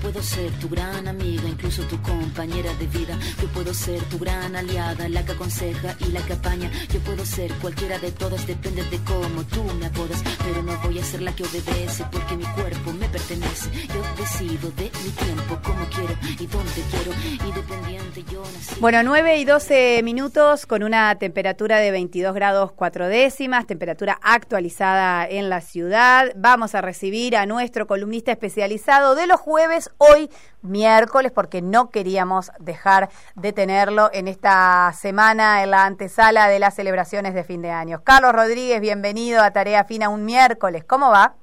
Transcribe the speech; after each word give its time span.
puedo 0.00 0.22
ser 0.22 0.50
tu 0.58 0.68
gran 0.68 1.06
amiga, 1.08 1.48
incluso 1.48 1.82
tu 1.84 2.00
compañera 2.02 2.72
de 2.74 2.86
vida. 2.86 3.18
Yo 3.40 3.48
puedo 3.48 3.72
ser 3.74 4.02
tu 4.04 4.18
gran 4.18 4.56
aliada, 4.56 5.08
la 5.08 5.24
que 5.24 5.32
aconseja 5.32 5.96
y 6.00 6.12
la 6.12 6.20
que 6.22 6.32
apaña. 6.34 6.70
Yo 6.92 7.00
puedo 7.00 7.24
ser 7.24 7.52
cualquiera 7.54 7.98
de 7.98 8.10
todas, 8.12 8.46
depende 8.46 8.82
de 8.84 8.98
cómo 9.04 9.44
tú 9.44 9.62
me 9.78 9.86
apodas. 9.86 10.22
Pero 10.44 10.62
no 10.62 10.76
voy 10.82 10.98
a 10.98 11.04
ser 11.04 11.22
la 11.22 11.34
que 11.34 11.44
obedece 11.44 12.04
porque 12.10 12.36
mi 12.36 12.44
cuerpo 12.44 12.92
me 12.92 13.08
pertenece. 13.08 13.70
Yo 13.88 14.02
decido 14.16 14.70
de 14.72 14.90
mi 15.04 15.10
tiempo, 15.10 15.58
como 15.62 15.84
quiero 15.86 16.14
y 16.38 16.46
dónde 16.46 16.82
quiero. 16.90 17.12
Independiente, 17.46 18.24
yo 18.32 18.42
nací. 18.42 18.80
Bueno, 18.80 19.02
9 19.02 19.38
y 19.38 19.44
12 19.44 20.02
minutos 20.02 20.66
con 20.66 20.82
una 20.82 21.14
temperatura 21.18 21.78
de 21.78 21.90
22 21.90 22.34
grados 22.34 22.72
4 22.72 23.08
décimas, 23.08 23.66
temperatura 23.66 24.18
actualizada 24.22 25.26
en 25.28 25.50
la 25.50 25.60
ciudad. 25.60 26.32
Vamos 26.36 26.74
a 26.74 26.80
recibir 26.80 27.36
a 27.36 27.46
nuestro 27.46 27.86
columnista 27.86 28.32
especializado 28.32 29.14
de 29.14 29.26
los 29.26 29.40
jueves, 29.40 29.89
hoy 29.98 30.30
miércoles, 30.62 31.32
porque 31.32 31.62
no 31.62 31.90
queríamos 31.90 32.50
dejar 32.58 33.08
de 33.34 33.52
tenerlo 33.52 34.10
en 34.12 34.28
esta 34.28 34.92
semana 34.94 35.62
en 35.62 35.70
la 35.70 35.84
antesala 35.84 36.48
de 36.48 36.58
las 36.58 36.74
celebraciones 36.74 37.34
de 37.34 37.44
fin 37.44 37.62
de 37.62 37.70
año. 37.70 38.02
Carlos 38.04 38.32
Rodríguez, 38.32 38.80
bienvenido 38.80 39.42
a 39.42 39.50
Tarea 39.50 39.84
Fina 39.84 40.08
un 40.08 40.24
miércoles. 40.24 40.84
¿Cómo 40.84 41.10
va? 41.10 41.34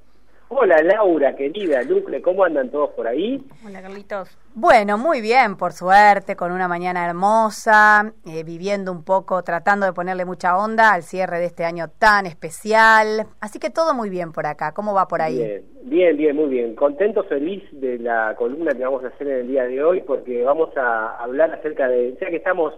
Hola 0.49 0.81
Laura, 0.81 1.35
querida, 1.35 1.83
Lucle, 1.83 2.21
¿cómo 2.21 2.45
andan 2.45 2.69
todos 2.69 2.91
por 2.91 3.05
ahí? 3.05 3.43
Hola 3.65 3.81
Carlitos. 3.81 4.37
Bueno, 4.55 4.97
muy 4.97 5.19
bien, 5.19 5.57
por 5.57 5.73
suerte, 5.73 6.37
con 6.37 6.53
una 6.53 6.69
mañana 6.69 7.05
hermosa, 7.05 8.13
eh, 8.25 8.43
viviendo 8.45 8.93
un 8.93 9.03
poco, 9.03 9.43
tratando 9.43 9.85
de 9.85 9.91
ponerle 9.91 10.23
mucha 10.23 10.57
onda 10.57 10.93
al 10.93 11.03
cierre 11.03 11.39
de 11.39 11.47
este 11.47 11.65
año 11.65 11.89
tan 11.99 12.25
especial. 12.25 13.27
Así 13.41 13.59
que 13.59 13.69
todo 13.69 13.93
muy 13.93 14.09
bien 14.09 14.31
por 14.31 14.45
acá. 14.45 14.73
¿Cómo 14.73 14.93
va 14.93 15.09
por 15.09 15.21
ahí? 15.21 15.37
Bien, 15.37 15.63
bien, 15.83 16.17
bien, 16.17 16.35
muy 16.37 16.47
bien. 16.47 16.75
Contento, 16.75 17.25
feliz 17.25 17.63
de 17.73 17.99
la 17.99 18.33
columna 18.37 18.71
que 18.71 18.85
vamos 18.85 19.03
a 19.03 19.07
hacer 19.07 19.27
en 19.27 19.39
el 19.39 19.47
día 19.49 19.65
de 19.65 19.83
hoy, 19.83 20.01
porque 20.01 20.43
vamos 20.43 20.69
a 20.77 21.17
hablar 21.17 21.53
acerca 21.53 21.89
de, 21.89 22.17
ya 22.21 22.29
que 22.29 22.37
estamos 22.37 22.73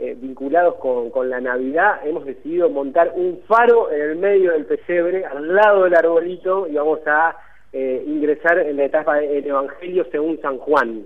eh, 0.00 0.16
vinculados 0.18 0.76
con, 0.76 1.10
con, 1.10 1.28
la 1.28 1.40
Navidad, 1.40 2.00
hemos 2.04 2.24
decidido 2.24 2.70
montar 2.70 3.12
un 3.14 3.42
faro 3.46 3.92
en 3.92 4.00
el 4.00 4.16
medio 4.16 4.52
del 4.52 4.64
pesebre, 4.64 5.26
al 5.26 5.54
lado 5.54 5.84
del 5.84 5.94
arbolito, 5.94 6.66
y 6.66 6.74
vamos 6.74 7.00
a 7.06 7.36
eh, 7.72 8.02
ingresar 8.06 8.58
en 8.60 8.78
la 8.78 8.84
etapa 8.84 9.16
del 9.16 9.46
Evangelio 9.46 10.06
según 10.10 10.40
San 10.40 10.58
Juan. 10.58 11.04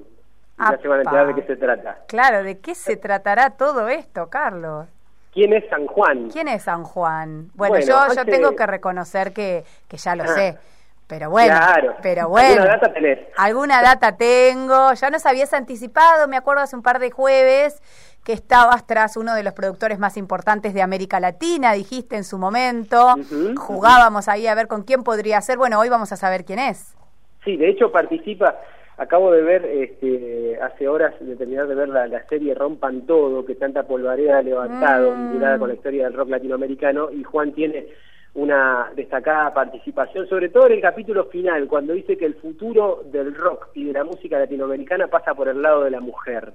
Ya 0.59 0.78
se 0.81 0.86
van 0.86 1.01
a 1.01 1.03
enterar 1.03 1.27
de 1.27 1.34
qué 1.34 1.42
se 1.42 1.56
trata. 1.56 1.98
Claro, 2.06 2.45
¿de 2.45 2.61
qué 2.61 2.77
se 2.77 2.97
tratará 2.97 3.51
todo 3.51 3.89
esto, 3.89 4.31
Carlos? 4.31 4.86
¿Quién 5.33 5.53
es 5.53 5.69
San 5.69 5.86
Juan? 5.86 6.31
¿Quién 6.31 6.47
es 6.47 6.62
San 6.62 6.84
Juan? 6.84 7.51
Bueno, 7.55 7.81
yo, 7.81 7.97
yo 8.14 8.25
tengo 8.25 8.55
que 8.55 8.64
reconocer 8.64 9.33
que, 9.33 9.64
que 9.89 9.97
ya 9.97 10.14
lo 10.14 10.23
ah. 10.23 10.29
sé. 10.29 10.58
Pero 11.06 11.29
bueno, 11.29 11.55
claro. 11.55 11.97
pero 12.03 12.29
bueno. 12.29 12.62
¿Alguna 12.62 12.77
data 12.77 12.92
tenés? 12.92 13.19
Alguna 13.36 13.83
data 13.83 14.17
tengo. 14.17 14.95
Ya 14.95 15.11
nos 15.11 15.27
habías 15.27 15.53
anticipado, 15.53 16.29
me 16.29 16.36
acuerdo 16.36 16.62
hace 16.62 16.77
un 16.77 16.83
par 16.83 16.98
de 16.98 17.11
jueves, 17.11 17.83
que 18.25 18.33
estabas 18.33 18.86
tras 18.86 19.17
uno 19.17 19.34
de 19.34 19.42
los 19.42 19.53
productores 19.53 19.98
más 19.98 20.17
importantes 20.17 20.72
de 20.72 20.83
América 20.83 21.20
Latina, 21.20 21.75
dijiste 21.75 22.17
en 22.17 22.25
su 22.25 22.39
momento. 22.39 23.14
Jugábamos 23.56 24.28
ahí 24.28 24.47
a 24.47 24.55
ver 24.55 24.67
con 24.67 24.83
quién 24.83 25.05
podría 25.05 25.41
ser. 25.42 25.58
Bueno, 25.58 25.78
hoy 25.78 25.91
vamos 25.91 26.11
a 26.11 26.17
saber 26.17 26.45
quién 26.45 26.58
es. 26.58 26.97
Sí, 27.45 27.56
de 27.56 27.69
hecho 27.69 27.92
participa. 27.92 28.58
Acabo 28.97 29.33
de 29.33 29.42
ver, 29.42 29.64
este, 29.64 30.57
hace 30.63 30.89
horas 30.89 31.14
de 31.20 31.36
terminar 31.36 31.67
de 31.67 31.74
ver 31.74 31.89
la, 31.89 32.27
serie 32.29 32.55
Rompan 32.55 33.02
Todo, 33.02 33.45
que 33.45 33.57
tanta 33.57 33.83
polvareda 33.83 34.39
ha 34.39 34.42
levantado, 34.42 35.11
mm. 35.11 35.23
vinculada 35.24 35.58
con 35.58 35.68
la 35.68 35.74
historia 35.74 36.05
del 36.05 36.14
rock 36.14 36.30
latinoamericano, 36.30 37.11
y 37.11 37.24
Juan 37.24 37.52
tiene 37.52 37.89
una 38.34 38.90
destacada 38.95 39.52
participación, 39.52 40.29
sobre 40.29 40.48
todo 40.48 40.67
en 40.67 40.74
el 40.74 40.80
capítulo 40.80 41.24
final, 41.24 41.67
cuando 41.67 41.92
dice 41.92 42.17
que 42.17 42.24
el 42.24 42.34
futuro 42.34 43.02
del 43.07 43.34
rock 43.34 43.68
y 43.74 43.84
de 43.84 43.92
la 43.92 44.05
música 44.05 44.39
latinoamericana 44.39 45.08
pasa 45.08 45.34
por 45.34 45.48
el 45.48 45.61
lado 45.61 45.83
de 45.83 45.90
la 45.90 46.01
mujer. 46.01 46.52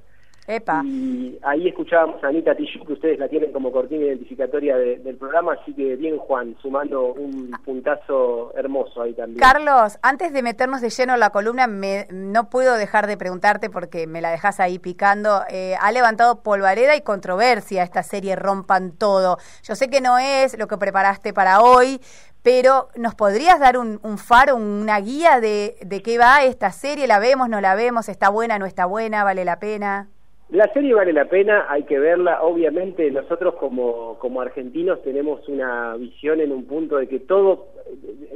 Y 0.84 1.38
ahí 1.44 1.68
escuchábamos 1.68 2.24
a 2.24 2.28
Anita 2.28 2.56
Tijoux, 2.56 2.84
que 2.86 2.94
ustedes 2.94 3.20
la 3.20 3.28
tienen 3.28 3.52
como 3.52 3.72
cortina 3.72 4.06
identificatoria 4.06 4.78
del 4.78 5.16
programa, 5.16 5.54
así 5.54 5.74
que 5.74 5.96
bien 5.96 6.18
Juan, 6.18 6.56
sumando 6.60 7.14
un 7.14 7.52
puntazo 7.64 8.52
hermoso 8.56 9.04
ahí 9.04 9.14
también. 9.14 9.40
Carlos, 9.40 10.00
antes 10.02 10.34
de 10.34 10.42
meternos 10.42 10.82
de 10.82 10.90
lleno 10.90 11.14
en 11.14 11.20
la 11.20 11.30
columna, 11.30 11.68
me, 11.68 12.08
no 12.10 12.50
puedo 12.50 12.76
dejar 12.76 13.06
de 13.06 13.16
preguntarte 13.16 13.70
porque 13.70 14.08
me 14.08 14.22
la 14.22 14.32
dejas 14.32 14.60
ahí 14.60 14.80
picando. 14.80 15.44
Eh, 15.50 15.76
ha 15.80 15.92
levantado 15.92 16.42
polvareda 16.42 16.96
y 16.96 17.02
controversia 17.02 17.84
esta 17.84 18.02
serie 18.02 18.36
Rompan 18.36 18.94
Todo. 18.94 19.38
Yo 19.64 19.76
sé 19.76 19.90
que 19.90 20.02
no 20.02 20.18
es 20.18 20.58
lo 20.58 20.68
que 20.68 20.78
preparaste 20.78 21.32
para 21.32 21.62
hoy, 21.62 22.02
pero 22.42 22.90
¿nos 22.96 23.14
podrías 23.14 23.60
dar 23.60 23.78
un, 23.78 24.00
un 24.02 24.18
faro, 24.18 24.56
una 24.56 25.00
guía 25.00 25.40
de, 25.40 25.76
de 25.86 26.02
qué 26.02 26.18
va 26.18 26.44
esta 26.44 26.72
serie? 26.72 27.06
¿La 27.06 27.20
vemos, 27.20 27.50
no 27.50 27.62
la 27.62 27.76
vemos? 27.76 28.10
¿Está 28.10 28.30
buena, 28.30 28.58
no 28.58 28.66
está 28.66 28.86
buena? 28.86 29.24
¿Vale 29.24 29.46
la 29.46 29.60
pena? 29.60 30.10
La 30.52 30.72
serie 30.74 30.96
vale 30.96 31.14
la 31.14 31.26
pena, 31.26 31.68
hay 31.70 31.84
que 31.84 32.00
verla. 32.00 32.42
Obviamente 32.42 33.12
nosotros 33.12 33.56
como, 33.56 34.18
como 34.18 34.42
argentinos 34.42 35.02
tenemos 35.04 35.48
una 35.48 35.96
visión 35.96 36.42
en 36.42 36.52
un 36.52 36.66
punto 36.66 36.98
de 36.98 37.08
que 37.08 37.20
todo, 37.20 37.68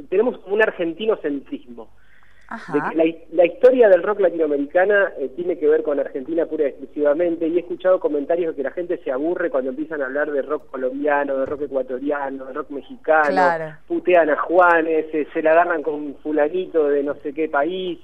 tenemos 0.08 0.38
un 0.46 0.62
argentinocentrismo. 0.62 1.88
De 2.72 2.78
que 2.78 2.96
la, 2.96 3.04
la, 3.32 3.46
historia 3.46 3.88
del 3.88 4.02
rock 4.02 4.20
latinoamericana 4.20 5.12
eh, 5.18 5.30
tiene 5.34 5.58
que 5.58 5.66
ver 5.66 5.82
con 5.82 5.98
Argentina 5.98 6.46
pura 6.46 6.64
y 6.64 6.68
exclusivamente 6.68 7.48
y 7.48 7.56
he 7.56 7.60
escuchado 7.60 7.98
comentarios 7.98 8.52
de 8.52 8.56
que 8.56 8.68
la 8.68 8.70
gente 8.70 8.98
se 8.98 9.10
aburre 9.10 9.50
cuando 9.50 9.70
empiezan 9.70 10.02
a 10.02 10.06
hablar 10.06 10.30
de 10.30 10.42
rock 10.42 10.70
colombiano, 10.70 11.38
de 11.38 11.46
rock 11.46 11.62
ecuatoriano, 11.62 12.44
de 12.44 12.52
rock 12.52 12.70
mexicano, 12.70 13.76
putean 13.88 14.30
a 14.30 14.36
Juanes, 14.36 15.06
se 15.10 15.42
la 15.42 15.52
agarran 15.52 15.82
con 15.82 16.14
fulanito 16.22 16.88
de 16.88 17.02
no 17.02 17.14
sé 17.22 17.32
qué 17.32 17.48
país. 17.48 17.98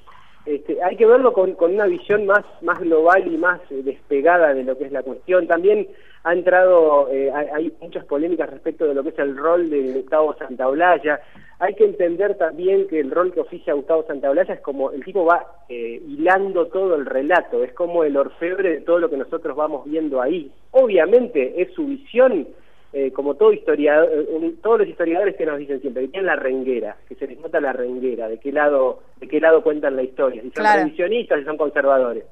Este, 0.46 0.82
hay 0.82 0.96
que 0.96 1.06
verlo 1.06 1.32
con, 1.32 1.56
una 1.60 1.86
visión 1.86 2.24
más, 2.26 2.44
más 2.62 2.80
global 2.80 3.26
y 3.26 3.36
más 3.36 3.60
eh, 3.70 3.82
despegada 3.82 4.54
de 4.54 4.64
lo 4.64 4.76
que 4.76 4.84
es 4.84 4.92
la 4.92 5.02
cuestión. 5.02 5.46
También 5.46 5.86
ha 6.24 6.32
entrado, 6.32 7.08
eh, 7.10 7.30
hay 7.30 7.72
muchas 7.80 8.04
polémicas 8.04 8.48
respecto 8.48 8.86
de 8.86 8.94
lo 8.94 9.02
que 9.02 9.10
es 9.10 9.18
el 9.18 9.36
rol 9.36 9.68
de 9.68 9.92
Gustavo 9.92 10.34
Santaolalla. 10.38 11.20
Hay 11.58 11.74
que 11.74 11.84
entender 11.84 12.38
también 12.38 12.88
que 12.88 13.00
el 13.00 13.10
rol 13.10 13.32
que 13.32 13.40
oficia 13.40 13.74
Gustavo 13.74 14.04
Santaolalla 14.06 14.54
es 14.54 14.60
como 14.60 14.90
el 14.92 15.04
tipo 15.04 15.26
va 15.26 15.46
eh, 15.68 16.00
hilando 16.06 16.66
todo 16.68 16.94
el 16.94 17.04
relato, 17.04 17.62
es 17.62 17.72
como 17.74 18.04
el 18.04 18.16
orfebre 18.16 18.70
de 18.70 18.80
todo 18.80 18.98
lo 18.98 19.10
que 19.10 19.18
nosotros 19.18 19.54
vamos 19.54 19.84
viendo 19.84 20.22
ahí. 20.22 20.50
Obviamente 20.70 21.60
es 21.60 21.72
su 21.74 21.86
visión 21.86 22.48
eh, 22.92 23.12
como 23.12 23.34
todo 23.34 23.52
historiador, 23.52 24.08
eh, 24.12 24.54
todos 24.62 24.80
los 24.80 24.88
historiadores 24.88 25.36
que 25.36 25.46
nos 25.46 25.58
dicen 25.58 25.80
siempre, 25.80 26.02
que 26.02 26.08
tienen 26.08 26.26
la 26.26 26.36
renguera, 26.36 26.96
que 27.08 27.14
se 27.14 27.28
les 27.28 27.38
nota 27.38 27.60
la 27.60 27.72
renguera, 27.72 28.28
de 28.28 28.38
qué 28.38 28.50
lado, 28.50 29.02
de 29.20 29.28
qué 29.28 29.38
lado 29.38 29.62
cuentan 29.62 29.94
la 29.94 30.02
historia, 30.02 30.42
si 30.42 30.50
son 30.50 30.64
revisionistas, 30.64 31.38
si 31.38 31.44
son 31.44 31.56
conservadores. 31.56 32.24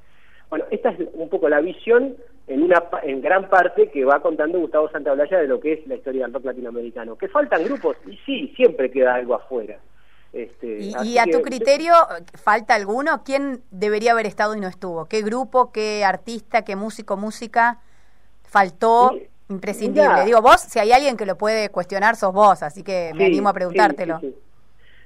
Bueno, 0.51 0.65
esta 0.71 0.91
es 0.91 1.01
un 1.13 1.29
poco 1.29 1.49
la 1.49 1.61
visión 1.61 2.17
en 2.49 2.63
una 2.63 2.83
en 3.03 3.21
gran 3.21 3.49
parte 3.49 3.89
que 3.91 4.05
va 4.05 4.21
contando 4.21 4.59
Gustavo 4.59 4.91
Santaolalla 4.91 5.39
de 5.39 5.47
lo 5.47 5.61
que 5.61 5.75
es 5.75 5.87
la 5.87 5.97
historia 5.97 6.25
del 6.25 6.35
rock 6.35 6.47
latinoamericano. 6.47 7.17
Que 7.17 7.29
faltan 7.29 7.63
grupos, 7.63 7.97
y 8.07 8.17
sí, 8.27 8.53
siempre 8.57 8.91
queda 8.91 9.15
algo 9.15 9.35
afuera. 9.35 9.79
Este, 10.33 10.91
y, 11.05 11.19
a 11.19 11.25
tu 11.25 11.41
criterio, 11.41 11.95
¿falta 12.35 12.75
alguno? 12.75 13.23
¿Quién 13.25 13.63
debería 13.71 14.13
haber 14.13 14.27
estado 14.27 14.57
y 14.57 14.61
no 14.61 14.69
estuvo? 14.69 15.07
¿Qué 15.07 15.23
grupo, 15.23 15.71
qué 15.73 16.05
artista, 16.05 16.63
qué 16.63 16.77
músico, 16.77 17.17
música 17.17 17.79
faltó? 18.43 19.13
Imprescindible. 19.49 20.25
Digo, 20.25 20.43
vos, 20.43 20.61
si 20.61 20.79
hay 20.79 20.93
alguien 20.93 21.17
que 21.17 21.25
lo 21.25 21.37
puede 21.37 21.71
cuestionar, 21.71 22.17
sos 22.17 22.33
vos, 22.33 22.63
así 22.63 22.83
que 22.83 23.13
me 23.15 23.27
animo 23.27 23.49
a 23.49 23.55
preguntártelo. 23.55 24.21
Sí, 24.21 24.35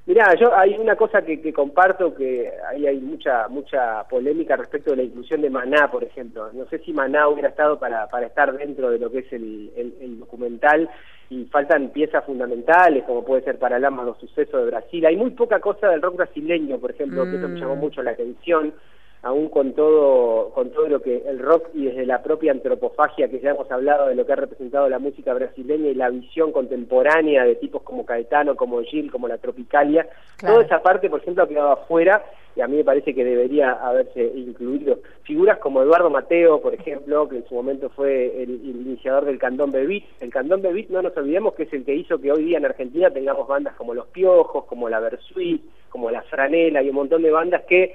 Mirá, 0.04 0.34
yo 0.34 0.52
hay 0.56 0.74
una 0.74 0.96
cosa 0.96 1.22
que, 1.22 1.52
comparto, 1.52 2.12
que 2.12 2.52
ahí 2.68 2.88
hay 2.88 2.98
mucha 2.98 3.46
mucha 3.46 4.02
polémica 4.08 4.56
respecto 4.56 4.90
de 4.90 4.96
la 4.96 5.02
inclusión 5.04 5.42
de 5.42 5.50
Maná, 5.50 5.92
por 5.92 6.02
ejemplo. 6.02 6.50
No 6.52 6.66
sé 6.66 6.80
si 6.80 6.92
Maná 6.92 7.28
hubiera 7.28 7.50
estado 7.50 7.78
para, 7.78 8.08
para 8.08 8.26
estar 8.26 8.52
dentro 8.56 8.90
de 8.90 8.98
lo 8.98 9.12
que 9.12 9.20
es 9.20 9.32
el, 9.32 9.70
el, 9.76 10.18
documental 10.18 10.90
y 11.30 11.44
faltan 11.44 11.90
piezas 11.90 12.24
fundamentales, 12.24 13.04
como 13.04 13.24
puede 13.24 13.44
ser 13.44 13.60
para 13.60 13.76
Paralamas 13.76 14.06
los 14.06 14.18
sucesos 14.18 14.64
de 14.64 14.70
Brasil. 14.72 15.06
Hay 15.06 15.16
muy 15.16 15.30
poca 15.30 15.60
cosa 15.60 15.88
del 15.88 16.02
rock 16.02 16.16
brasileño, 16.16 16.78
por 16.78 16.90
ejemplo, 16.90 17.22
que 17.24 17.36
eso 17.36 17.48
me 17.48 17.60
llamó 17.60 17.76
mm. 17.76 17.80
mucho 17.80 18.02
la 18.02 18.10
atención 18.10 18.74
aún 19.22 19.48
con 19.48 19.72
todo, 19.72 20.50
con 20.50 20.70
todo 20.70 20.88
lo 20.88 21.00
que 21.00 21.22
el 21.26 21.38
rock 21.38 21.68
y 21.74 21.86
desde 21.86 22.06
la 22.06 22.22
propia 22.22 22.50
antropofagia 22.50 23.28
que 23.28 23.40
ya 23.40 23.50
hemos 23.50 23.70
hablado 23.70 24.08
de 24.08 24.16
lo 24.16 24.26
que 24.26 24.32
ha 24.32 24.36
representado 24.36 24.88
la 24.88 24.98
música 24.98 25.32
brasileña 25.32 25.88
y 25.88 25.94
la 25.94 26.10
visión 26.10 26.50
contemporánea 26.50 27.44
de 27.44 27.54
tipos 27.54 27.82
como 27.82 28.04
Caetano, 28.04 28.56
como 28.56 28.82
Gil, 28.82 29.12
como 29.12 29.28
la 29.28 29.38
Tropicalia, 29.38 30.08
toda 30.40 30.64
esa 30.64 30.82
parte, 30.82 31.08
por 31.08 31.20
ejemplo, 31.20 31.44
ha 31.44 31.48
quedado 31.48 31.72
afuera 31.72 32.24
y 32.54 32.60
a 32.60 32.66
mí 32.66 32.76
me 32.76 32.84
parece 32.84 33.14
que 33.14 33.24
debería 33.24 33.72
haberse 33.72 34.24
incluido. 34.34 34.98
Figuras 35.22 35.58
como 35.58 35.82
Eduardo 35.82 36.10
Mateo, 36.10 36.60
por 36.60 36.74
ejemplo, 36.74 37.28
que 37.28 37.36
en 37.36 37.48
su 37.48 37.54
momento 37.54 37.88
fue 37.90 38.42
el, 38.42 38.50
iniciador 38.50 39.24
del 39.24 39.38
Candón 39.38 39.70
Beat. 39.70 40.02
El 40.20 40.30
Candón 40.30 40.60
Beat, 40.60 40.88
no 40.90 41.00
nos 41.00 41.16
olvidemos 41.16 41.54
que 41.54 41.62
es 41.62 41.72
el 41.72 41.84
que 41.84 41.94
hizo 41.94 42.20
que 42.20 42.32
hoy 42.32 42.44
día 42.44 42.58
en 42.58 42.66
Argentina 42.66 43.10
tengamos 43.10 43.48
bandas 43.48 43.74
como 43.76 43.94
Los 43.94 44.08
Piojos, 44.08 44.64
como 44.64 44.88
La 44.88 45.00
Versuit, 45.00 45.62
como 45.88 46.10
La 46.10 46.22
Franela 46.22 46.82
y 46.82 46.90
un 46.90 46.96
montón 46.96 47.22
de 47.22 47.30
bandas 47.30 47.62
que 47.62 47.94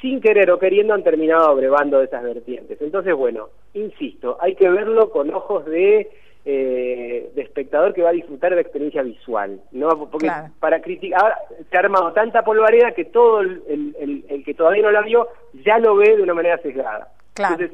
sin 0.00 0.20
querer 0.20 0.50
o 0.50 0.58
queriendo 0.58 0.94
han 0.94 1.02
terminado 1.02 1.48
abrevando 1.48 1.98
de 1.98 2.06
esas 2.06 2.22
vertientes. 2.22 2.80
Entonces, 2.80 3.14
bueno, 3.14 3.48
insisto, 3.74 4.36
hay 4.40 4.54
que 4.54 4.68
verlo 4.68 5.10
con 5.10 5.32
ojos 5.34 5.64
de, 5.66 6.08
eh, 6.44 7.30
espectador 7.36 7.92
que 7.92 8.02
va 8.02 8.10
a 8.10 8.12
disfrutar 8.12 8.50
de 8.50 8.56
la 8.56 8.62
experiencia 8.62 9.02
visual, 9.02 9.60
¿no? 9.72 10.08
Porque 10.10 10.30
para 10.60 10.80
criticar, 10.80 11.20
ahora 11.20 11.38
se 11.70 11.76
ha 11.76 11.80
armado 11.80 12.12
tanta 12.12 12.42
polvareda 12.42 12.92
que 12.92 13.06
todo 13.06 13.40
el, 13.40 13.94
el, 14.28 14.44
que 14.44 14.54
todavía 14.54 14.82
no 14.82 14.90
la 14.90 15.02
vio 15.02 15.28
ya 15.64 15.78
lo 15.78 15.96
ve 15.96 16.16
de 16.16 16.22
una 16.22 16.34
manera 16.34 16.58
sesgada. 16.58 17.08
Entonces, 17.36 17.72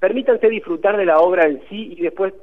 permítanse 0.00 0.48
disfrutar 0.48 0.96
de 0.96 1.04
la 1.06 1.18
obra 1.18 1.46
en 1.46 1.60
sí 1.68 1.94
y 1.96 2.02
después 2.02 2.34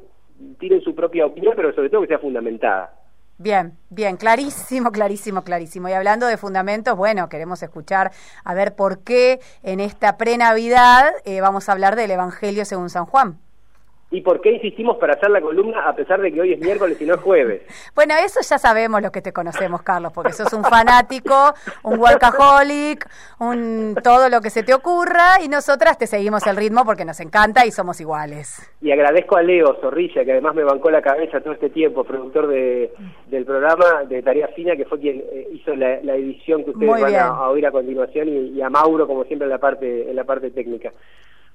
tiren 0.59 0.81
su 0.81 0.95
propia 0.95 1.25
opinión, 1.25 1.53
pero 1.56 1.74
sobre 1.74 1.89
todo 1.89 2.01
que 2.01 2.07
sea 2.07 2.19
fundamentada. 2.19 2.94
Bien, 3.38 3.77
bien, 3.89 4.18
clarísimo, 4.18 4.91
clarísimo, 4.94 5.44
clarísimo. 5.44 5.89
Y 5.89 5.94
hablando 5.94 6.27
de 6.27 6.38
fundamentos, 6.38 6.95
bueno, 6.95 7.30
queremos 7.30 7.62
escuchar 7.63 8.12
a 8.44 8.53
ver 8.53 8.75
por 8.75 9.00
qué 9.00 9.41
en 9.63 9.80
esta 9.80 10.18
pre-Navidad 10.18 11.13
eh, 11.25 11.41
vamos 11.41 11.68
a 11.68 11.71
hablar 11.74 11.95
del 11.95 12.12
Evangelio 12.12 12.65
según 12.65 12.89
San 12.89 13.06
Juan. 13.06 13.43
¿Y 14.13 14.21
por 14.21 14.42
qué 14.42 14.51
insistimos 14.51 14.98
para 14.98 15.13
hacer 15.13 15.31
la 15.31 15.42
columna 15.42 15.89
a 15.89 15.95
pesar 15.95 16.21
de 16.21 16.31
que 16.31 16.39
hoy 16.39 16.54
es 16.54 16.60
miércoles 16.60 17.01
y 17.01 17.06
no 17.06 17.15
es 17.15 17.21
jueves? 17.21 17.63
Bueno, 17.95 18.15
eso 18.24 18.42
ya 18.42 18.57
sabemos 18.57 19.01
los 19.01 19.12
que 19.12 19.21
te 19.21 19.31
conocemos, 19.31 19.81
Carlos, 19.81 20.12
porque 20.13 20.33
sos 20.33 20.51
un 20.54 20.63
fanático, 20.63 21.54
un 21.83 22.00
workaholic, 22.00 23.07
un 23.39 23.95
todo 24.04 24.30
lo 24.30 24.42
que 24.42 24.50
se 24.50 24.63
te 24.63 24.74
ocurra 24.74 25.42
y 25.44 25.48
nosotras 25.48 25.98
te 25.98 26.06
seguimos 26.06 26.45
el 26.48 26.57
ritmo 26.57 26.86
porque 26.86 27.06
nos 27.06 27.19
encanta 27.19 27.65
y 27.65 27.71
somos 27.71 28.00
iguales. 28.01 28.71
Y 28.81 28.92
agradezco 28.92 29.38
a 29.38 29.42
Leo 29.42 29.77
Zorrilla, 29.80 30.25
que 30.25 30.31
además 30.31 30.56
me 30.56 30.63
bancó 30.63 30.92
la 30.92 31.01
cabeza 31.01 31.42
todo 31.42 31.54
este 31.54 31.69
tiempo, 31.69 32.04
productor 32.04 32.48
de, 32.48 32.94
del 33.27 33.45
programa 33.45 34.04
de 34.07 34.21
Tarea 34.21 34.48
Fina, 34.50 34.75
que 34.75 34.86
fue 34.86 35.00
quien 35.00 35.24
eh, 35.31 35.48
hizo 35.54 35.75
la, 35.75 35.95
edición 36.15 36.63
que 36.63 36.71
ustedes 36.71 37.01
van 37.01 37.15
a, 37.15 37.50
oír 37.50 37.65
a 37.65 37.71
continuación, 37.71 38.27
y, 38.27 38.57
y, 38.57 38.62
a 38.62 38.69
Mauro, 38.69 39.07
como 39.07 39.24
siempre, 39.24 39.45
en 39.45 39.51
la 39.51 39.60
parte, 39.60 40.10
en 40.10 40.15
la 40.15 40.24
parte 40.24 40.51
técnica. 40.51 40.92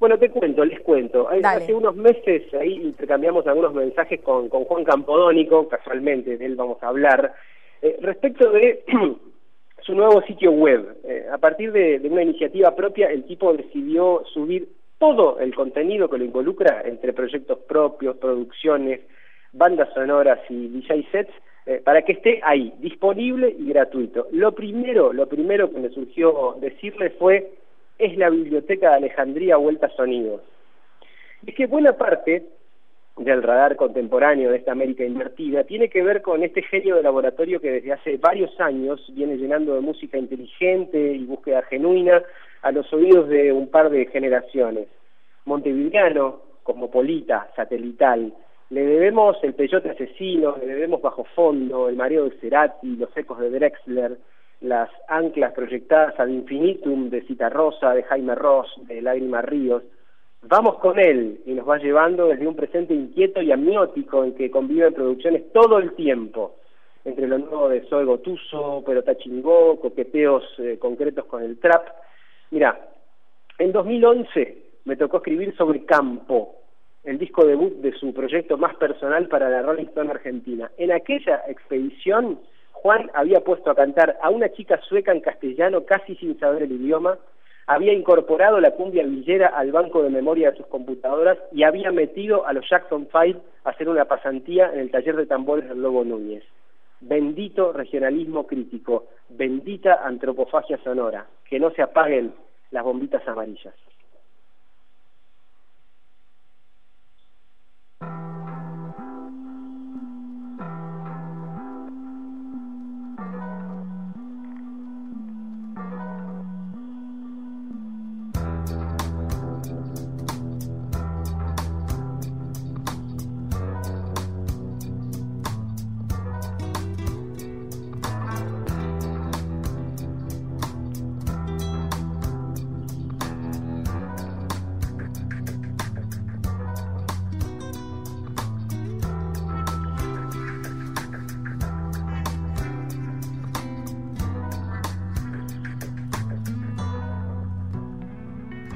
Bueno, 0.00 0.16
te 0.16 0.30
cuento, 0.30 0.64
les 0.64 0.80
cuento. 0.80 1.28
Hace 1.28 1.74
unos 1.74 1.96
meses 1.96 2.42
ahí 2.54 2.74
intercambiamos 2.74 3.46
algunos 3.46 3.74
mensajes 3.74 4.20
con, 4.20 4.48
con 4.48 4.64
Juan 4.64 4.84
Campodónico, 4.84 5.68
casualmente 5.68 6.36
de 6.36 6.46
él 6.46 6.54
vamos 6.54 6.80
a 6.82 6.88
hablar, 6.88 7.34
eh, 7.82 7.96
respecto 8.00 8.50
de 8.52 8.84
su 9.82 9.94
nuevo 9.94 10.22
sitio 10.22 10.52
web. 10.52 10.98
Eh, 11.02 11.26
a 11.32 11.38
partir 11.38 11.72
de, 11.72 12.00
una 12.04 12.22
iniciativa 12.22 12.76
propia, 12.76 13.08
el 13.10 13.24
tipo 13.24 13.52
decidió 13.52 14.22
subir 14.32 14.68
todo 14.98 15.40
el 15.40 15.52
contenido 15.54 16.08
que 16.08 16.18
lo 16.18 16.24
involucra 16.24 16.82
entre 16.84 17.12
proyectos 17.12 17.58
propios, 17.60 18.16
producciones, 18.18 19.00
bandas 19.52 19.88
sonoras 19.94 20.38
y 20.48 20.68
DJ 20.68 21.08
sets, 21.10 21.32
eh, 21.66 21.82
para 21.84 22.02
que 22.02 22.12
esté 22.12 22.40
ahí, 22.44 22.72
disponible 22.78 23.54
y 23.58 23.68
gratuito. 23.68 24.28
Lo 24.30 24.52
primero, 24.52 25.12
lo 25.12 25.26
primero 25.28 25.70
que 25.70 25.80
me 25.80 25.88
surgió 25.90 26.56
decirle 26.60 27.10
fue 27.10 27.50
es 27.98 28.16
la 28.16 28.30
Biblioteca 28.30 28.90
de 28.90 28.96
Alejandría 28.96 29.56
Vuelta 29.56 29.86
a 29.86 29.90
Sonidos. 29.90 30.42
Es 31.46 31.54
que 31.54 31.66
buena 31.66 31.94
parte 31.94 32.44
del 33.16 33.42
radar 33.42 33.76
contemporáneo 33.76 34.50
de 34.50 34.58
esta 34.58 34.72
América 34.72 35.04
invertida 35.04 35.64
tiene 35.64 35.88
que 35.88 36.02
ver 36.02 36.22
con 36.22 36.44
este 36.44 36.62
genio 36.62 36.96
de 36.96 37.02
laboratorio 37.02 37.60
que 37.60 37.72
desde 37.72 37.92
hace 37.92 38.16
varios 38.16 38.58
años 38.60 39.04
viene 39.12 39.36
llenando 39.36 39.74
de 39.74 39.80
música 39.80 40.18
inteligente 40.18 40.98
y 40.98 41.24
búsqueda 41.24 41.62
genuina 41.62 42.22
a 42.62 42.70
los 42.70 42.92
oídos 42.92 43.28
de 43.28 43.52
un 43.52 43.68
par 43.68 43.90
de 43.90 44.06
generaciones. 44.06 44.86
Montevideano, 45.44 46.42
cosmopolita, 46.62 47.48
satelital, 47.56 48.32
le 48.70 48.84
debemos 48.84 49.36
el 49.42 49.54
peyote 49.54 49.90
asesino, 49.90 50.56
le 50.58 50.66
debemos 50.66 51.00
bajo 51.00 51.24
fondo, 51.34 51.88
el 51.88 51.96
mareo 51.96 52.24
de 52.24 52.38
Cerati, 52.38 52.96
los 52.96 53.16
ecos 53.16 53.38
de 53.40 53.50
Drexler, 53.50 54.18
las 54.60 54.90
anclas 55.08 55.52
proyectadas 55.52 56.18
ad 56.18 56.28
infinitum 56.28 57.10
de 57.10 57.22
Cita 57.22 57.48
Rosa, 57.48 57.94
de 57.94 58.02
Jaime 58.02 58.34
Ross, 58.34 58.68
de 58.88 59.00
Lágrima 59.00 59.42
Ríos. 59.42 59.82
Vamos 60.42 60.78
con 60.78 60.98
él 60.98 61.40
y 61.46 61.52
nos 61.52 61.68
va 61.68 61.78
llevando 61.78 62.26
desde 62.26 62.46
un 62.46 62.56
presente 62.56 62.94
inquieto 62.94 63.42
y 63.42 63.52
amniótico 63.52 64.24
en 64.24 64.34
que 64.34 64.50
conviven 64.50 64.94
producciones 64.94 65.52
todo 65.52 65.78
el 65.78 65.94
tiempo, 65.94 66.56
entre 67.04 67.26
lo 67.26 67.38
nuevo 67.38 67.68
de 67.68 67.82
Zoe 67.82 68.04
Gotuso, 68.04 68.82
Pelota 68.84 69.16
Chingó, 69.16 69.80
coqueteos 69.80 70.44
eh, 70.58 70.78
concretos 70.78 71.24
con 71.26 71.42
el 71.42 71.58
trap. 71.58 71.88
Mira, 72.50 72.88
en 73.58 73.72
2011 73.72 74.58
me 74.84 74.96
tocó 74.96 75.18
escribir 75.18 75.56
sobre 75.56 75.84
Campo, 75.84 76.56
el 77.04 77.18
disco 77.18 77.44
debut 77.44 77.74
de 77.76 77.92
su 77.92 78.12
proyecto 78.12 78.58
más 78.58 78.74
personal 78.76 79.28
para 79.28 79.48
la 79.48 79.62
Rolling 79.62 79.86
Stone 79.86 80.10
Argentina. 80.10 80.70
En 80.76 80.92
aquella 80.92 81.42
expedición 81.48 82.38
Juan 82.82 83.10
había 83.14 83.40
puesto 83.40 83.70
a 83.70 83.74
cantar 83.74 84.18
a 84.22 84.30
una 84.30 84.50
chica 84.50 84.80
sueca 84.82 85.12
en 85.12 85.20
castellano 85.20 85.84
casi 85.84 86.14
sin 86.16 86.38
saber 86.38 86.62
el 86.62 86.72
idioma, 86.72 87.18
había 87.66 87.92
incorporado 87.92 88.60
la 88.60 88.70
cumbia 88.70 89.04
villera 89.04 89.48
al 89.48 89.72
banco 89.72 90.02
de 90.02 90.10
memoria 90.10 90.50
de 90.50 90.58
sus 90.58 90.66
computadoras 90.68 91.38
y 91.52 91.64
había 91.64 91.90
metido 91.90 92.46
a 92.46 92.52
los 92.52 92.68
Jackson 92.70 93.08
Five 93.12 93.36
a 93.64 93.70
hacer 93.70 93.88
una 93.88 94.04
pasantía 94.06 94.72
en 94.72 94.78
el 94.78 94.90
taller 94.90 95.16
de 95.16 95.26
tambores 95.26 95.68
del 95.68 95.82
Lobo 95.82 96.04
Núñez. 96.04 96.44
Bendito 97.00 97.72
regionalismo 97.72 98.46
crítico, 98.46 99.06
bendita 99.28 100.00
antropofagia 100.04 100.78
sonora, 100.84 101.26
que 101.48 101.58
no 101.58 101.70
se 101.72 101.82
apaguen 101.82 102.32
las 102.70 102.84
bombitas 102.84 103.26
amarillas. 103.26 103.74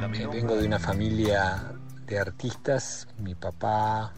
Vengo 0.08 0.56
de 0.56 0.66
una 0.66 0.78
familia 0.78 1.72
de 2.06 2.18
artistas. 2.18 3.06
Mi 3.18 3.34
papá 3.34 4.12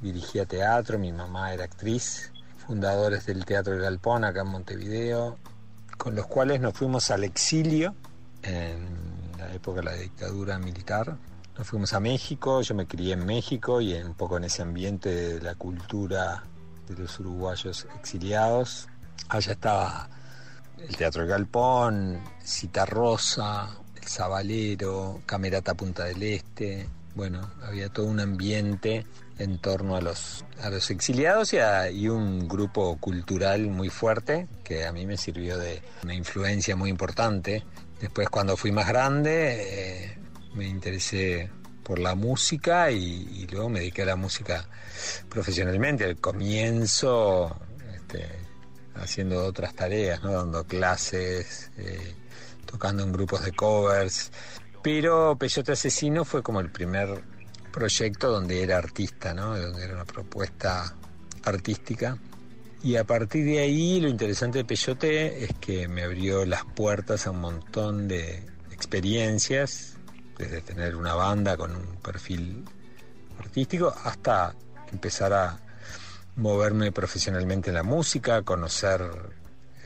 dirigía 0.00 0.46
teatro, 0.46 0.98
mi 0.98 1.12
mamá 1.12 1.52
era 1.52 1.64
actriz, 1.64 2.32
fundadores 2.66 3.26
del 3.26 3.44
Teatro 3.44 3.76
Galpón 3.78 4.24
acá 4.24 4.42
en 4.42 4.48
Montevideo, 4.48 5.38
con 5.96 6.14
los 6.14 6.26
cuales 6.26 6.60
nos 6.60 6.74
fuimos 6.74 7.10
al 7.10 7.24
exilio 7.24 7.94
en 8.42 8.86
la 9.38 9.52
época 9.52 9.80
de 9.80 9.86
la 9.86 9.94
dictadura 9.94 10.58
militar. 10.58 11.16
Nos 11.56 11.66
fuimos 11.66 11.92
a 11.92 12.00
México, 12.00 12.62
yo 12.62 12.74
me 12.76 12.86
crié 12.86 13.14
en 13.14 13.26
México 13.26 13.80
y 13.80 13.94
un 13.94 14.14
poco 14.14 14.36
en 14.36 14.44
ese 14.44 14.62
ambiente 14.62 15.08
de 15.08 15.40
la 15.40 15.56
cultura 15.56 16.44
de 16.86 16.94
los 16.94 17.18
uruguayos 17.18 17.88
exiliados. 17.98 18.88
Allá 19.28 19.52
estaba 19.52 20.08
el 20.78 20.96
Teatro 20.96 21.26
Galpón, 21.26 22.20
Cita 22.40 22.86
Rosa, 22.86 23.68
Zabalero, 24.08 25.20
Camerata 25.26 25.74
Punta 25.74 26.04
del 26.04 26.22
Este. 26.22 26.88
Bueno, 27.14 27.50
había 27.62 27.88
todo 27.88 28.06
un 28.06 28.20
ambiente 28.20 29.04
en 29.38 29.58
torno 29.58 29.96
a 29.96 30.00
los, 30.00 30.44
a 30.62 30.70
los 30.70 30.90
exiliados 30.90 31.52
y, 31.52 32.08
un 32.08 32.48
grupo 32.48 32.96
cultural 32.98 33.68
muy 33.68 33.88
fuerte 33.88 34.48
que 34.64 34.84
a 34.84 34.92
mí 34.92 35.06
me 35.06 35.16
sirvió 35.16 35.58
de 35.58 35.82
una 36.02 36.14
influencia 36.14 36.76
muy 36.76 36.90
importante. 36.90 37.64
Después 38.00 38.28
cuando 38.28 38.56
fui 38.56 38.72
más 38.72 38.88
grande 38.88 39.56
eh, 40.04 40.18
me 40.54 40.66
interesé 40.66 41.50
por 41.82 41.98
la 41.98 42.14
música 42.14 42.90
y, 42.90 43.46
luego 43.50 43.68
me 43.68 43.80
dediqué 43.80 44.02
a 44.02 44.06
la 44.06 44.16
música 44.16 44.68
profesionalmente. 45.28 46.04
Al 46.04 46.16
comienzo 46.16 47.56
este, 47.94 48.26
haciendo 48.96 49.44
otras 49.44 49.74
tareas, 49.74 50.22
¿no? 50.22 50.32
dando 50.32 50.64
clases. 50.64 51.70
Eh, 51.78 52.14
tocando 52.70 53.02
en 53.02 53.12
grupos 53.12 53.44
de 53.44 53.52
covers. 53.52 54.30
Pero 54.82 55.36
Peyote 55.38 55.72
Asesino 55.72 56.24
fue 56.24 56.42
como 56.42 56.60
el 56.60 56.70
primer 56.70 57.22
proyecto 57.72 58.30
donde 58.30 58.62
era 58.62 58.78
artista, 58.78 59.34
¿no? 59.34 59.58
Donde 59.58 59.84
era 59.84 59.94
una 59.94 60.04
propuesta 60.04 60.94
artística. 61.44 62.18
Y 62.82 62.96
a 62.96 63.04
partir 63.04 63.44
de 63.44 63.58
ahí 63.58 64.00
lo 64.00 64.08
interesante 64.08 64.58
de 64.58 64.64
Peyote 64.64 65.44
es 65.44 65.50
que 65.60 65.88
me 65.88 66.04
abrió 66.04 66.44
las 66.44 66.64
puertas 66.64 67.26
a 67.26 67.30
un 67.30 67.40
montón 67.40 68.06
de 68.06 68.46
experiencias, 68.70 69.94
desde 70.36 70.60
tener 70.60 70.94
una 70.94 71.14
banda 71.14 71.56
con 71.56 71.74
un 71.74 71.96
perfil 71.96 72.64
artístico 73.40 73.92
hasta 74.04 74.54
empezar 74.92 75.32
a 75.32 75.60
moverme 76.36 76.92
profesionalmente 76.92 77.70
en 77.70 77.74
la 77.74 77.82
música, 77.82 78.42
conocer 78.42 79.02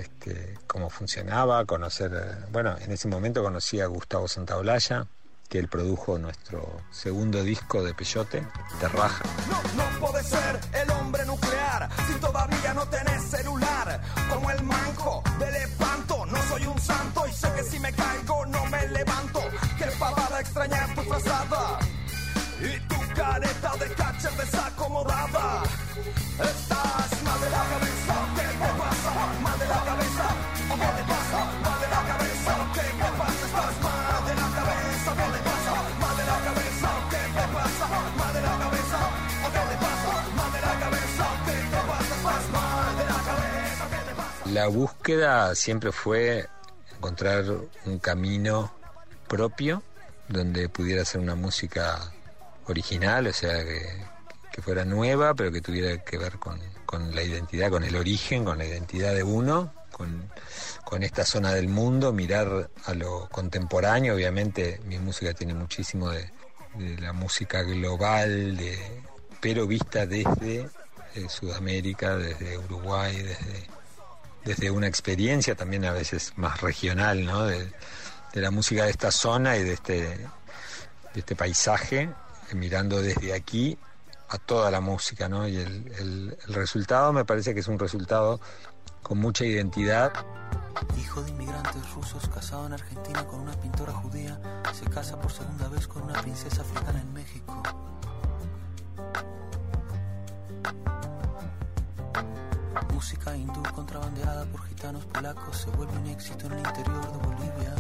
este, 0.03 0.59
cómo 0.67 0.91
funcionaba, 0.91 1.65
conocer, 1.65 2.13
eh, 2.15 2.47
bueno, 2.51 2.77
en 2.79 2.93
ese 2.93 3.09
momento 3.09 3.43
conocí 3.43 3.81
a 3.81 3.87
Gustavo 3.87 4.29
Santaolalla, 4.29 5.07
que 5.49 5.59
él 5.59 5.69
produjo 5.69 6.19
nuestro 6.19 6.81
segundo 6.91 7.43
disco 7.43 7.83
de 7.83 7.95
Peyote, 7.95 8.47
de 8.81 8.89
Raja. 8.89 9.25
No, 9.49 9.85
no 9.85 10.23
ser 10.23 10.61
el 10.73 10.91
hombre 10.91 11.25
nuclear 11.27 11.89
si 12.07 12.15
todavía 12.15 12.75
no 12.75 12.87
tenés 12.89 13.23
celular. 13.23 14.01
Como 14.31 14.51
el 14.51 14.63
manco 14.63 15.23
de 15.39 15.53
lepanto, 15.53 16.27
no 16.27 16.43
soy 16.49 16.65
un 16.67 16.79
santo 16.81 17.27
y 17.27 17.33
sé 17.33 17.53
que 17.55 17.63
si 17.65 17.79
me 17.81 17.93
caigo 17.93 18.47
no 18.47 18.65
me 18.67 18.87
levanto. 18.89 19.41
Qué 19.79 19.87
pavada 19.99 20.41
extrañar 20.41 20.95
tu 20.95 21.03
frazada 21.03 21.79
y 22.61 22.81
tu 22.89 23.15
careta 23.15 23.77
de 23.77 23.95
cachel 23.95 24.37
desacomodada. 24.37 25.63
La 44.53 44.69
búsqueda 44.69 45.55
siempre 45.55 45.93
fue 45.93 46.47
encontrar 46.95 47.45
un 47.87 47.99
camino 47.99 48.71
propio 49.27 49.83
donde 50.29 50.69
pudiera 50.69 51.05
ser 51.07 51.21
una 51.23 51.35
música 51.35 52.13
original, 52.67 53.27
o 53.27 53.33
sea, 53.33 53.65
que, 53.65 54.05
que 54.53 54.63
fuera 54.63 54.85
nueva, 54.85 55.35
pero 55.35 55.51
que 55.51 55.61
tuviera 55.61 55.99
que 56.05 56.19
ver 56.19 56.39
con, 56.39 56.61
con, 56.87 57.15
la 57.15 57.23
identidad, 57.23 57.71
con 57.71 57.85
el 57.85 57.97
origen, 57.97 58.45
con 58.45 58.59
la 58.59 58.67
identidad 58.67 59.15
de 59.15 59.23
uno, 59.23 59.73
con, 59.91 60.31
con, 60.85 61.03
esta 61.03 61.25
zona 61.25 61.53
del 61.53 61.69
mundo, 61.69 62.13
mirar 62.13 62.71
a 62.85 62.95
lo 62.95 63.29
contemporáneo, 63.31 64.15
obviamente 64.15 64.81
mi 64.85 64.99
música 64.99 65.33
tiene 65.33 65.55
muchísimo 65.55 66.11
de, 66.11 66.31
la 67.01 67.13
música 67.13 67.63
global, 67.63 68.57
de, 68.57 68.79
pero 69.41 69.67
vista 69.67 70.07
desde 70.07 70.69
eh, 71.15 71.29
Sudamérica, 71.29 72.17
desde 72.17 72.57
Uruguay, 72.57 73.15
desde, 73.17 73.67
desde 74.45 74.71
una 74.71 74.87
experiencia 74.87 75.55
también 75.55 75.85
a 75.85 75.93
veces 75.93 76.33
más 76.37 76.63
regional, 76.63 77.25
¿no? 77.27 77.45
De, 77.45 77.71
de 78.33 78.41
la 78.41 78.51
música 78.51 78.85
de 78.85 78.91
esta 78.91 79.11
zona 79.11 79.57
y 79.57 79.65
de 79.65 79.75
este, 79.75 80.01
de 80.03 80.27
este 81.15 81.37
paisaje, 81.37 82.09
mirando 82.55 83.01
desde 83.03 83.35
aquí 83.35 83.79
a 84.33 84.39
toda 84.39 84.71
la 84.71 84.81
música, 84.81 85.29
¿no? 85.29 85.47
Y 85.47 85.57
el, 85.57 85.93
el, 85.99 86.39
el, 86.47 86.55
resultado 86.55 87.13
me 87.13 87.25
parece 87.25 87.53
que 87.53 87.61
es 87.61 87.69
un 87.69 87.79
resultado 87.79 88.41
con 89.03 89.19
mucha 89.19 89.45
identidad. 89.45 90.13
Hijo 90.99 91.23
de 91.23 91.31
inmigrantes 91.31 91.93
rusos 91.95 92.27
casado 92.29 92.67
en 92.67 92.73
Argentina 92.73 93.27
con 93.27 93.41
una 93.41 93.53
pintora 93.53 93.93
judía, 93.93 94.41
se 94.73 94.87
casa 94.87 95.21
por 95.21 95.31
segunda 95.31 95.69
vez 95.69 95.87
con 95.87 96.03
una 96.03 96.15
princesa 96.23 96.63
africana 96.63 97.01
en 97.01 97.13
México. 97.13 97.63
Música 102.91 103.37
hindú 103.37 103.63
contrabandeada 103.75 104.47
por 104.47 104.65
gitanos 104.67 105.05
polacos 105.07 105.59
se 105.59 105.71
vuelve 105.71 105.97
un 105.99 106.07
éxito 106.07 106.47
en 106.47 106.53
el 106.53 106.59
interior 106.61 107.13
de 107.13 107.19
Bolivia. 107.19 107.75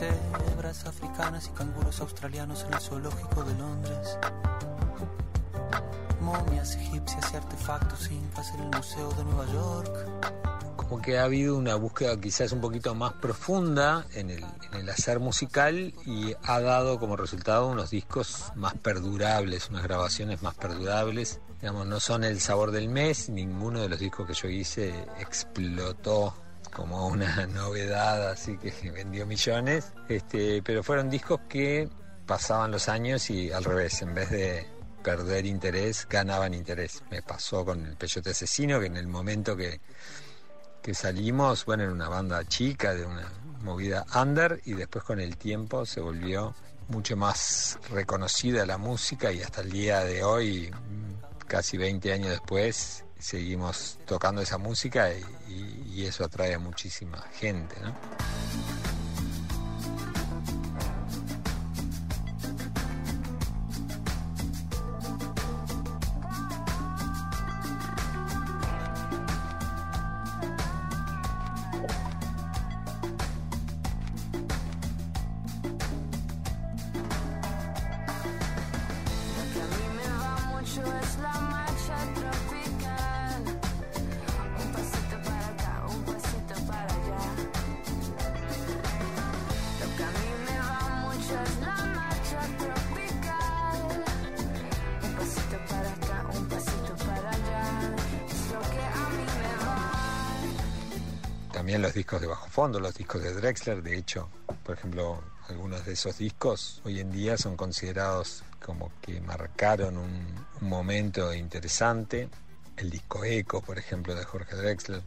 Cebras 0.00 0.86
africanas 0.86 1.50
y 1.52 1.54
canguros 1.58 2.00
australianos 2.00 2.64
en 2.64 2.72
el 2.72 2.80
zoológico 2.80 3.44
de 3.44 3.54
Londres. 3.58 4.18
Momias 6.22 6.74
egipcias 6.76 7.30
y 7.30 7.36
artefactos 7.36 8.10
incas 8.10 8.50
en 8.54 8.60
el 8.60 8.70
Museo 8.70 9.12
de 9.12 9.24
Nueva 9.24 9.52
York. 9.52 10.76
Como 10.76 11.02
que 11.02 11.18
ha 11.18 11.24
habido 11.24 11.54
una 11.54 11.74
búsqueda 11.74 12.18
quizás 12.18 12.50
un 12.52 12.62
poquito 12.62 12.94
más 12.94 13.12
profunda 13.12 14.06
en 14.14 14.30
el, 14.30 14.42
en 14.72 14.80
el 14.80 14.88
hacer 14.88 15.20
musical 15.20 15.92
y 16.06 16.34
ha 16.44 16.60
dado 16.60 16.98
como 16.98 17.14
resultado 17.16 17.68
unos 17.68 17.90
discos 17.90 18.52
más 18.54 18.72
perdurables, 18.78 19.68
unas 19.68 19.82
grabaciones 19.82 20.40
más 20.40 20.54
perdurables. 20.54 21.40
Digamos, 21.60 21.86
no 21.86 22.00
son 22.00 22.24
el 22.24 22.40
sabor 22.40 22.70
del 22.70 22.88
mes, 22.88 23.28
ninguno 23.28 23.82
de 23.82 23.90
los 23.90 24.00
discos 24.00 24.26
que 24.26 24.32
yo 24.32 24.48
hice 24.48 24.94
explotó 25.18 26.34
como 26.70 27.08
una 27.08 27.46
novedad, 27.48 28.30
así 28.30 28.56
que 28.58 28.72
vendió 28.90 29.26
millones, 29.26 29.92
este, 30.08 30.62
pero 30.62 30.82
fueron 30.82 31.10
discos 31.10 31.40
que 31.48 31.88
pasaban 32.26 32.70
los 32.70 32.88
años 32.88 33.28
y 33.30 33.50
al 33.50 33.64
revés, 33.64 34.02
en 34.02 34.14
vez 34.14 34.30
de 34.30 34.66
perder 35.02 35.46
interés, 35.46 36.06
ganaban 36.08 36.54
interés. 36.54 37.02
Me 37.10 37.22
pasó 37.22 37.64
con 37.64 37.84
el 37.84 37.96
Peyote 37.96 38.30
Asesino, 38.30 38.78
que 38.78 38.86
en 38.86 38.96
el 38.96 39.08
momento 39.08 39.56
que, 39.56 39.80
que 40.82 40.94
salimos, 40.94 41.64
bueno, 41.64 41.84
era 41.84 41.92
una 41.92 42.08
banda 42.08 42.44
chica, 42.46 42.94
de 42.94 43.04
una 43.04 43.28
movida 43.62 44.06
under, 44.14 44.60
y 44.64 44.74
después 44.74 45.04
con 45.04 45.20
el 45.20 45.36
tiempo 45.36 45.84
se 45.84 46.00
volvió 46.00 46.54
mucho 46.88 47.16
más 47.16 47.78
reconocida 47.90 48.66
la 48.66 48.78
música 48.78 49.32
y 49.32 49.42
hasta 49.42 49.60
el 49.60 49.70
día 49.70 50.04
de 50.04 50.24
hoy, 50.24 50.70
casi 51.46 51.78
20 51.78 52.12
años 52.12 52.30
después, 52.30 53.04
seguimos 53.20 53.98
tocando 54.06 54.40
esa 54.40 54.58
música 54.58 55.10
y, 55.12 56.04
eso 56.04 56.24
atrae 56.24 56.54
a 56.54 56.58
muchísima 56.58 57.20
gente, 57.34 57.76
¿no? 57.82 57.94
Los 101.78 101.94
discos 101.94 102.20
de 102.20 102.26
bajo 102.26 102.48
fondo, 102.48 102.80
los 102.80 102.94
discos 102.94 103.22
de 103.22 103.32
Drexler, 103.32 103.82
de 103.82 103.96
hecho, 103.96 104.28
por 104.64 104.76
ejemplo, 104.76 105.22
algunos 105.48 105.84
de 105.84 105.92
esos 105.92 106.18
discos 106.18 106.80
hoy 106.84 107.00
en 107.00 107.10
día 107.12 107.36
son 107.36 107.56
considerados 107.56 108.42
como 108.64 108.92
que 109.00 109.20
marcaron 109.20 109.96
un, 109.96 110.46
momento 110.60 111.32
interesante. 111.32 112.28
El 112.76 112.90
disco 112.90 113.24
Eco, 113.24 113.62
por 113.62 113.78
ejemplo, 113.78 114.14
de 114.14 114.24
Jorge 114.24 114.56
Drexler. 114.56 115.02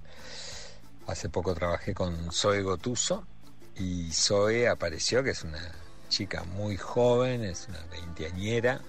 Hace 1.08 1.29
poco 1.29 1.53
trabajé 1.53 1.93
con 1.93 2.32
Zoe 2.32 2.62
Gotuso 2.62 3.25
y 3.75 4.12
Zoe 4.12 4.67
apareció, 4.67 5.24
que 5.24 5.32
es 5.32 5.43
una 5.43 5.72
chica 6.10 6.43
muy 6.43 6.77
joven, 6.77 7.43
es 7.43 7.67
una 7.67 7.84
veinteañera, 7.91 8.82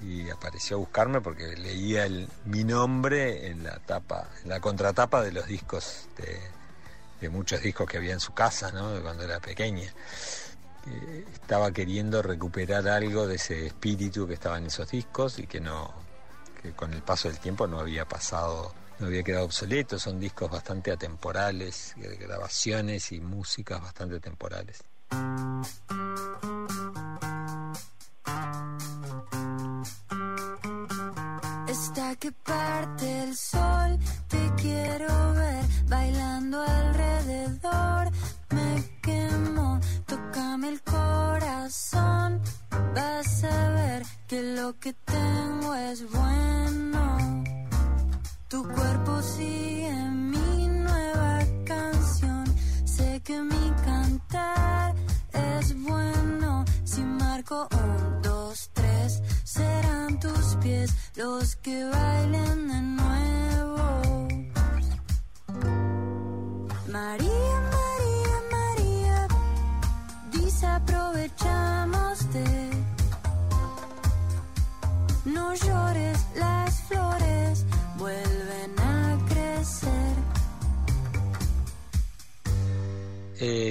y 0.00 0.28
apareció 0.30 0.76
a 0.76 0.80
buscarme 0.80 1.20
porque 1.20 1.56
leía 1.56 2.08
mi 2.44 2.64
nombre 2.64 3.46
en 3.48 3.64
la 3.64 3.78
tapa, 3.78 4.28
en 4.42 4.50
la 4.50 4.60
contratapa 4.60 5.22
de 5.22 5.32
los 5.32 5.46
discos 5.46 6.08
de, 6.16 6.40
de 7.22 7.30
muchos 7.30 7.62
discos 7.62 7.88
que 7.88 7.98
había 7.98 8.12
en 8.12 8.20
su 8.20 8.34
casa, 8.34 8.72
¿no? 8.72 9.00
Cuando 9.00 9.22
era 9.22 9.38
pequeña. 9.38 9.94
Estaba 11.32 11.70
queriendo 11.70 12.20
recuperar 12.20 12.88
algo 12.88 13.28
de 13.28 13.36
ese 13.36 13.66
espíritu 13.66 14.26
que 14.26 14.34
estaba 14.34 14.58
en 14.58 14.66
esos 14.66 14.90
discos 14.90 15.38
y 15.38 15.46
que 15.46 15.60
no, 15.60 15.94
que 16.60 16.72
con 16.72 16.92
el 16.92 17.02
paso 17.02 17.28
del 17.28 17.38
tiempo 17.38 17.68
no 17.68 17.78
había 17.78 18.06
pasado, 18.06 18.74
no 18.98 19.06
había 19.06 19.22
quedado 19.22 19.44
obsoleto. 19.44 20.00
Son 20.00 20.18
discos 20.18 20.50
bastante 20.50 20.90
atemporales, 20.90 21.94
grabaciones 21.96 23.12
y 23.12 23.20
músicas 23.20 23.80
bastante 23.80 24.18
temporales. 24.18 24.82
Hasta 31.68 32.16
que 32.16 32.32
parte 32.32 33.22
el 33.22 33.36
sol, 33.36 33.98
te 34.28 34.52
quiero 34.56 35.34
ver 35.34 35.61
bailando 35.92 36.62
alrededor. 36.62 38.04
Me 38.56 38.70
quemo, 39.02 39.78
tócame 40.06 40.68
el 40.70 40.80
corazón. 40.82 42.40
Vas 42.94 43.44
a 43.44 43.68
ver 43.78 44.02
que 44.26 44.38
lo 44.58 44.68
que 44.82 44.92
tengo 44.94 45.74
es 45.74 45.98
bueno. 46.10 47.44
Tu 48.48 48.58
cuerpo 48.76 49.22
sigue 49.22 49.94
mi 50.32 50.68
nueva 50.68 51.38
canción. 51.64 52.44
Sé 52.84 53.20
que 53.26 53.38
mi 53.52 53.66
cantar 53.84 54.94
es 55.32 55.66
bueno. 55.90 56.64
Si 56.84 57.02
marco 57.02 57.68
un, 57.84 58.22
dos, 58.22 58.70
tres, 58.72 59.22
serán 59.44 60.18
tus 60.20 60.56
pies 60.62 60.90
los 61.16 61.56
que 61.56 61.84
bailen 61.84 62.21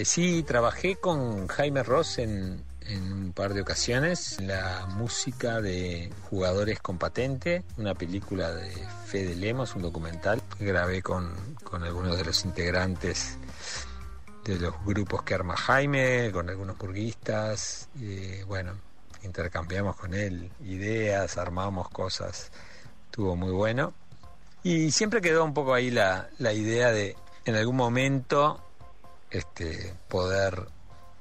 Eh, 0.01 0.05
sí, 0.05 0.41
trabajé 0.41 0.95
con 0.95 1.47
Jaime 1.47 1.83
Ross 1.83 2.17
en, 2.17 2.63
en 2.87 3.13
un 3.13 3.33
par 3.33 3.53
de 3.53 3.61
ocasiones 3.61 4.41
la 4.41 4.87
música 4.87 5.61
de 5.61 6.11
Jugadores 6.27 6.79
con 6.79 6.97
Patente, 6.97 7.63
una 7.77 7.93
película 7.93 8.51
de 8.51 8.71
Fede 9.05 9.35
Lemos, 9.35 9.75
un 9.75 9.83
documental 9.83 10.41
grabé 10.59 11.03
con, 11.03 11.31
con 11.63 11.83
algunos 11.83 12.17
de 12.17 12.25
los 12.25 12.43
integrantes 12.45 13.37
de 14.43 14.57
los 14.57 14.73
grupos 14.83 15.21
que 15.21 15.35
arma 15.35 15.55
Jaime, 15.55 16.31
con 16.31 16.49
algunos 16.49 16.79
burguistas, 16.79 17.87
y 17.93 18.41
bueno, 18.45 18.71
intercambiamos 19.21 19.97
con 19.97 20.15
él 20.15 20.49
ideas, 20.61 21.37
armamos 21.37 21.89
cosas, 21.89 22.51
estuvo 23.05 23.35
muy 23.35 23.51
bueno. 23.51 23.93
Y 24.63 24.89
siempre 24.89 25.21
quedó 25.21 25.45
un 25.45 25.53
poco 25.53 25.75
ahí 25.75 25.91
la, 25.91 26.27
la 26.39 26.53
idea 26.53 26.91
de 26.91 27.15
en 27.45 27.55
algún 27.55 27.75
momento 27.75 28.70
este, 29.31 29.95
poder 30.09 30.67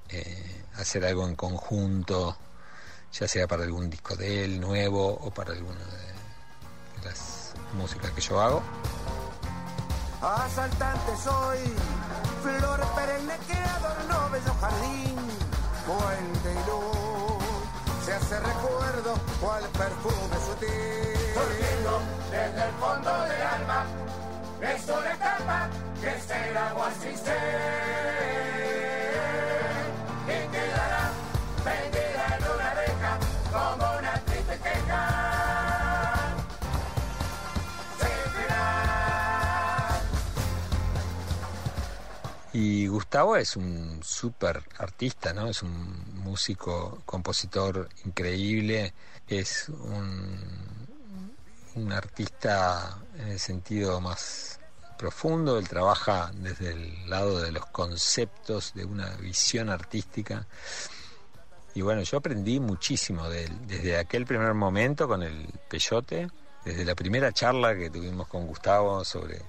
eh, 0.08 0.64
hacer 0.76 1.04
algo 1.04 1.26
en 1.26 1.36
conjunto, 1.36 2.36
ya 3.12 3.28
sea 3.28 3.46
para 3.46 3.62
algún 3.62 3.88
disco 3.88 4.16
de 4.16 4.44
él 4.44 4.60
nuevo 4.60 5.06
o 5.06 5.30
para 5.30 5.52
alguna 5.52 5.78
de, 5.78 7.04
las 7.04 7.54
músicas 7.74 8.10
que 8.10 8.20
yo 8.20 8.40
hago. 8.40 8.62
Asaltante 10.20 11.16
soy, 11.16 11.58
flor 12.42 12.80
perenne 12.94 13.38
que 13.46 13.54
adornó 13.54 14.30
bello 14.30 14.54
jardín, 14.60 15.16
fuente 15.86 16.52
y 16.52 16.68
luz, 16.68 18.04
se 18.04 18.12
hace 18.12 18.40
recuerdo 18.40 19.14
cual 19.40 19.62
perfume 19.78 20.36
sutil. 20.44 21.32
Surgiendo 21.32 22.02
desde 22.30 22.68
el 22.68 22.74
fondo 22.74 23.22
del 23.22 23.42
alma, 23.42 23.86
es 24.60 24.84
una 24.88 25.14
etapa 25.14 25.68
que 26.02 26.20
será 26.20 26.68
agua 26.68 26.90
sin 27.00 27.16
Y 42.62 42.88
Gustavo 42.88 43.36
es 43.36 43.56
un 43.56 44.00
súper 44.02 44.62
artista, 44.76 45.32
¿no? 45.32 45.48
Es 45.48 45.62
un 45.62 46.22
músico, 46.22 47.00
compositor 47.06 47.88
increíble, 48.04 48.92
es 49.26 49.70
un, 49.70 50.86
un 51.76 51.90
artista 51.90 52.98
en 53.18 53.28
el 53.28 53.38
sentido 53.38 53.98
más 54.02 54.60
profundo, 54.98 55.58
él 55.58 55.66
trabaja 55.70 56.32
desde 56.34 56.72
el 56.72 57.08
lado 57.08 57.40
de 57.40 57.50
los 57.50 57.64
conceptos, 57.64 58.74
de 58.74 58.84
una 58.84 59.08
visión 59.16 59.70
artística. 59.70 60.46
Y 61.74 61.80
bueno, 61.80 62.02
yo 62.02 62.18
aprendí 62.18 62.60
muchísimo 62.60 63.26
de 63.30 63.46
él, 63.46 63.66
desde 63.68 63.96
aquel 63.96 64.26
primer 64.26 64.52
momento 64.52 65.08
con 65.08 65.22
el 65.22 65.46
Peyote, 65.66 66.28
desde 66.66 66.84
la 66.84 66.94
primera 66.94 67.32
charla 67.32 67.74
que 67.74 67.88
tuvimos 67.88 68.28
con 68.28 68.46
Gustavo 68.46 69.02
sobre 69.02 69.40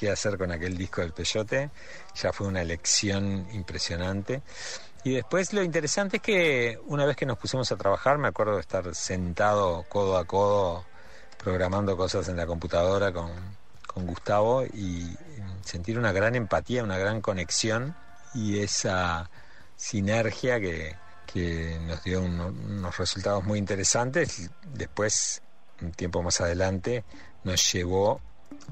qué 0.00 0.10
hacer 0.10 0.38
con 0.38 0.50
aquel 0.50 0.78
disco 0.78 1.02
del 1.02 1.12
Peyote, 1.12 1.68
ya 2.14 2.32
fue 2.32 2.46
una 2.46 2.64
lección 2.64 3.46
impresionante. 3.52 4.40
Y 5.04 5.12
después 5.12 5.52
lo 5.52 5.62
interesante 5.62 6.16
es 6.16 6.22
que 6.22 6.78
una 6.86 7.04
vez 7.04 7.16
que 7.16 7.26
nos 7.26 7.36
pusimos 7.36 7.70
a 7.70 7.76
trabajar, 7.76 8.16
me 8.16 8.28
acuerdo 8.28 8.54
de 8.54 8.60
estar 8.62 8.94
sentado 8.94 9.84
codo 9.90 10.16
a 10.16 10.24
codo 10.24 10.86
programando 11.36 11.96
cosas 11.96 12.28
en 12.28 12.36
la 12.36 12.46
computadora 12.46 13.12
con, 13.12 13.30
con 13.86 14.06
Gustavo 14.06 14.64
y 14.64 15.14
sentir 15.64 15.98
una 15.98 16.12
gran 16.12 16.34
empatía, 16.34 16.82
una 16.82 16.96
gran 16.96 17.20
conexión 17.20 17.94
y 18.34 18.60
esa 18.60 19.28
sinergia 19.76 20.60
que, 20.60 20.96
que 21.30 21.78
nos 21.86 22.02
dio 22.04 22.22
uno- 22.22 22.48
unos 22.48 22.96
resultados 22.96 23.44
muy 23.44 23.58
interesantes. 23.58 24.50
Después, 24.74 25.42
un 25.82 25.92
tiempo 25.92 26.22
más 26.22 26.40
adelante, 26.40 27.04
nos 27.44 27.72
llevó 27.72 28.20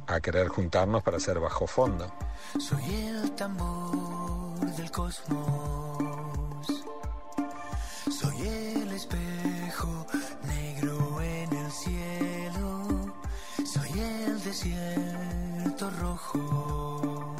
a 0.06 0.20
querer 0.20 0.48
juntarnos 0.48 1.02
para 1.02 1.16
hacer 1.16 1.38
bajo 1.38 1.66
fondo. 1.66 2.12
Soy 2.58 2.94
el 3.06 3.30
tambor 3.32 4.58
del 4.76 4.90
cosmos. 4.90 6.66
Soy 8.10 8.48
el 8.48 8.92
espejo 8.92 10.06
negro 10.44 11.20
en 11.20 11.52
el 11.52 11.70
cielo. 11.70 13.14
Soy 13.64 14.00
el 14.00 14.42
desierto 14.42 15.90
rojo. 15.90 17.34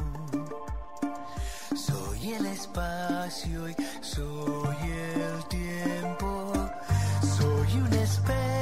Soy 1.75 2.33
el 2.33 2.45
espacio 2.45 3.69
y 3.69 3.75
soy 4.01 4.91
el 4.91 5.45
tiempo. 5.47 6.53
Soy 7.37 7.77
un 7.77 7.93
espejo 7.93 8.58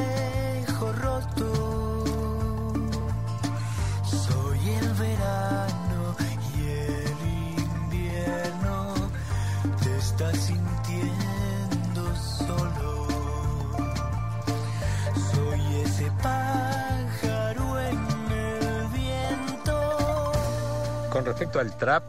Con 21.17 21.25
respecto 21.25 21.59
al 21.59 21.75
trap, 21.75 22.03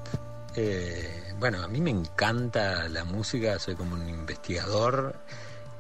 eh, 0.54 1.32
bueno, 1.38 1.62
a 1.62 1.68
mí 1.68 1.80
me 1.80 1.90
encanta 1.90 2.88
la 2.88 3.04
música, 3.04 3.58
soy 3.58 3.74
como 3.74 3.94
un 3.94 4.06
investigador. 4.06 5.14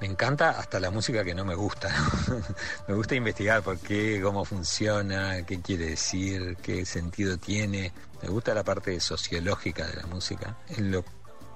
Me 0.00 0.06
encanta 0.06 0.50
hasta 0.50 0.80
la 0.80 0.90
música 0.90 1.22
que 1.24 1.34
no 1.34 1.44
me 1.44 1.54
gusta. 1.54 1.94
me 2.88 2.94
gusta 2.94 3.16
investigar 3.16 3.62
por 3.62 3.76
qué, 3.78 4.20
cómo 4.22 4.46
funciona, 4.46 5.44
qué 5.44 5.60
quiere 5.60 5.90
decir, 5.90 6.56
qué 6.62 6.86
sentido 6.86 7.36
tiene. 7.36 7.92
Me 8.22 8.28
gusta 8.30 8.54
la 8.54 8.64
parte 8.64 8.98
sociológica 8.98 9.86
de 9.86 9.96
la 9.96 10.06
música. 10.06 10.56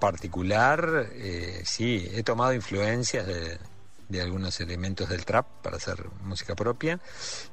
Particular, 0.03 1.11
eh, 1.12 1.62
sí, 1.65 2.11
he 2.12 2.25
tomado 2.25 2.53
influencias 2.53 3.25
de, 3.25 3.57
de 4.09 4.21
algunos 4.21 4.59
elementos 4.61 5.09
del 5.09 5.25
trap 5.25 5.47
para 5.62 5.77
hacer 5.77 6.05
música 6.25 6.57
propia. 6.57 6.99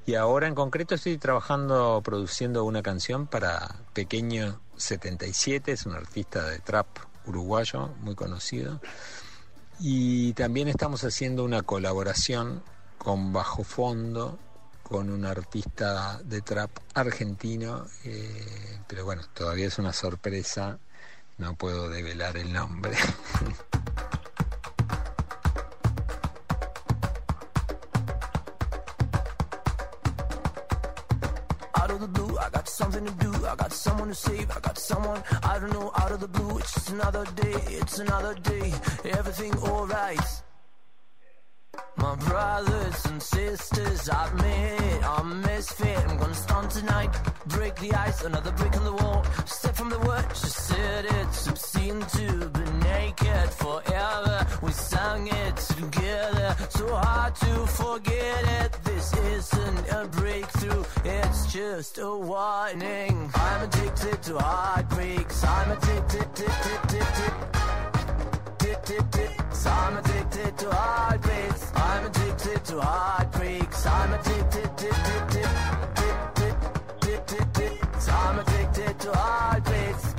Y 0.08 0.16
ahora 0.16 0.48
en 0.48 0.56
concreto 0.56 0.96
estoy 0.96 1.20
trabajando, 1.20 2.02
produciendo 2.04 2.64
una 2.64 2.82
canción 2.82 3.28
para 3.28 3.76
Pequeño 3.94 4.60
77, 4.78 5.74
es 5.74 5.86
un 5.86 5.94
artista 5.94 6.44
de 6.50 6.58
trap 6.58 6.88
uruguayo 7.28 7.90
muy 8.00 8.16
conocido. 8.16 8.82
Y 9.80 10.34
también 10.34 10.70
estamos 10.70 11.04
haciendo 11.04 11.44
una 11.44 11.62
colaboración 11.62 12.64
con 12.98 13.32
Bajo 13.32 13.64
Fondo, 13.64 14.40
con 14.82 15.12
un 15.12 15.24
artista 15.24 16.20
de 16.24 16.42
trap 16.42 16.72
argentino, 16.96 17.86
eh, 18.06 18.80
pero 18.88 19.06
bueno, 19.06 19.22
todavía 19.36 19.68
es 19.68 19.78
una 19.78 19.94
sorpresa, 19.94 20.80
no 21.40 21.56
puedo 21.56 21.90
develar 21.90 22.38
el 22.38 22.52
nombre. 22.52 22.96
Out 31.76 31.92
of 31.92 32.02
the 32.02 32.08
blue, 32.08 32.38
I 32.38 32.50
got 32.50 32.68
something 32.68 33.06
to 33.06 33.12
do. 33.14 33.32
I 33.46 33.56
got 33.56 33.72
someone 33.74 34.10
to 34.10 34.16
save. 34.16 34.52
I 34.52 34.60
got 34.60 34.78
someone 34.78 35.24
I 35.44 35.60
don't 35.60 35.72
know. 35.74 35.92
Out 35.96 36.12
of 36.12 36.20
the 36.20 36.28
blue, 36.28 36.60
it's 36.60 36.74
just 36.74 36.90
another 36.92 37.26
day. 37.36 37.56
It's 37.68 38.00
another 38.00 38.36
day. 38.36 38.74
Everything 39.06 39.58
alright. 39.60 40.20
My 41.96 42.16
brothers 42.16 43.06
and 43.06 43.22
sisters, 43.22 44.10
I 44.10 44.28
admit 44.28 45.04
I'm 45.08 45.42
misfit. 45.42 45.98
I'm 46.08 46.18
gonna 46.18 46.34
stunt 46.34 46.72
tonight. 46.72 47.10
Break 47.48 47.76
the 47.78 47.94
ice, 47.94 48.24
another 48.24 48.52
brick 48.52 48.76
on 48.76 48.84
the 48.84 48.94
wall. 48.94 49.24
Step 49.46 49.69
from 49.80 49.90
the 49.90 50.00
word, 50.00 50.26
just 50.30 50.68
said 50.68 51.06
it's 51.06 51.48
obscene 51.48 52.02
to 52.02 52.50
be 52.50 52.66
naked 52.84 53.50
forever. 53.64 54.46
We 54.62 54.72
sang 54.72 55.28
it 55.28 55.56
together, 55.56 56.54
so 56.68 56.86
hard 56.96 57.34
to 57.36 57.54
forget 57.82 58.42
it. 58.62 58.72
This 58.84 59.08
isn't 59.38 59.80
a 60.00 60.06
breakthrough, 60.08 60.84
it's 61.06 61.54
just 61.54 61.98
a 61.98 62.14
warning. 62.14 63.32
I'm 63.34 63.62
addicted 63.68 64.22
to 64.24 64.38
heartbreaks. 64.38 65.46
I'm 65.46 65.72
addicted, 65.72 66.28
addicted, 66.28 66.74
addicted. 66.84 67.34
I'm 69.66 69.98
addicted 69.98 70.58
to 70.58 70.72
heartbreaks. 70.72 71.72
I'm 71.76 72.06
addicted 72.06 72.66
to 72.66 72.82
heartbreaks. 72.82 73.86
I'm 73.86 74.14
addicted, 74.14 74.66
addicted, 74.66 75.48
addicted. 75.86 76.39
I'm 78.12 78.40
addicted 78.40 79.00
to 79.00 79.12
heartbreaks. 79.14 80.16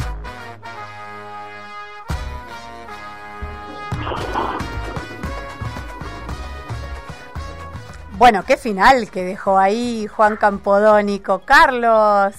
Bueno, 8.19 8.43
qué 8.47 8.57
final 8.59 9.11
que 9.11 9.25
dejó 9.25 9.59
ahí 9.59 10.07
Juan 10.07 10.37
Campodónico. 10.37 11.41
Carlos. 11.45 12.35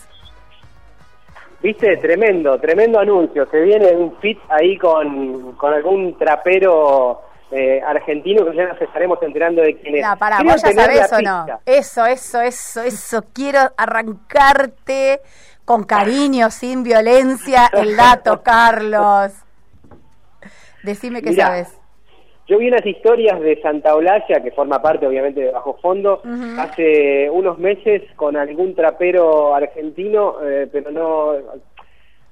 Viste, 1.63 1.97
tremendo, 1.97 2.59
tremendo 2.59 2.99
anuncio. 2.99 3.47
Se 3.49 3.61
viene 3.61 3.91
un 3.95 4.15
fit 4.17 4.39
ahí 4.49 4.77
con, 4.77 5.53
con 5.53 5.73
algún 5.73 6.17
trapero 6.17 7.21
eh, 7.51 7.81
argentino 7.85 8.49
que 8.49 8.55
ya 8.55 8.67
nos 8.67 8.81
estaremos 8.81 9.21
enterando 9.21 9.61
de 9.61 9.75
quién 9.75 9.97
es. 9.97 10.05
No, 10.05 10.17
Quiero 10.17 10.51
vos 10.51 10.61
ya 10.61 10.71
sabés 10.71 11.13
o 11.13 11.21
no. 11.21 11.45
Eso, 11.65 12.05
eso, 12.05 12.41
eso, 12.41 12.81
eso. 12.81 13.23
Quiero 13.33 13.59
arrancarte 13.77 15.19
con 15.65 15.83
cariño, 15.83 16.49
sin 16.49 16.83
violencia, 16.83 17.69
el 17.73 17.95
dato, 17.95 18.41
Carlos. 18.43 19.33
Decime 20.83 21.21
qué 21.21 21.31
Mirá, 21.31 21.47
sabes. 21.47 21.81
Yo 22.47 22.57
vi 22.57 22.67
unas 22.67 22.85
historias 22.85 23.39
de 23.39 23.61
Santa 23.61 23.95
Olalla, 23.95 24.41
que 24.43 24.51
forma 24.51 24.81
parte 24.81 25.07
obviamente 25.07 25.41
de 25.41 25.51
Bajo 25.51 25.77
Fondo, 25.81 26.21
hace 26.57 27.29
unos 27.29 27.57
meses 27.59 28.01
con 28.15 28.35
algún 28.35 28.75
trapero 28.75 29.55
argentino, 29.55 30.35
eh, 30.43 30.67
pero 30.71 30.91
no, 30.91 31.33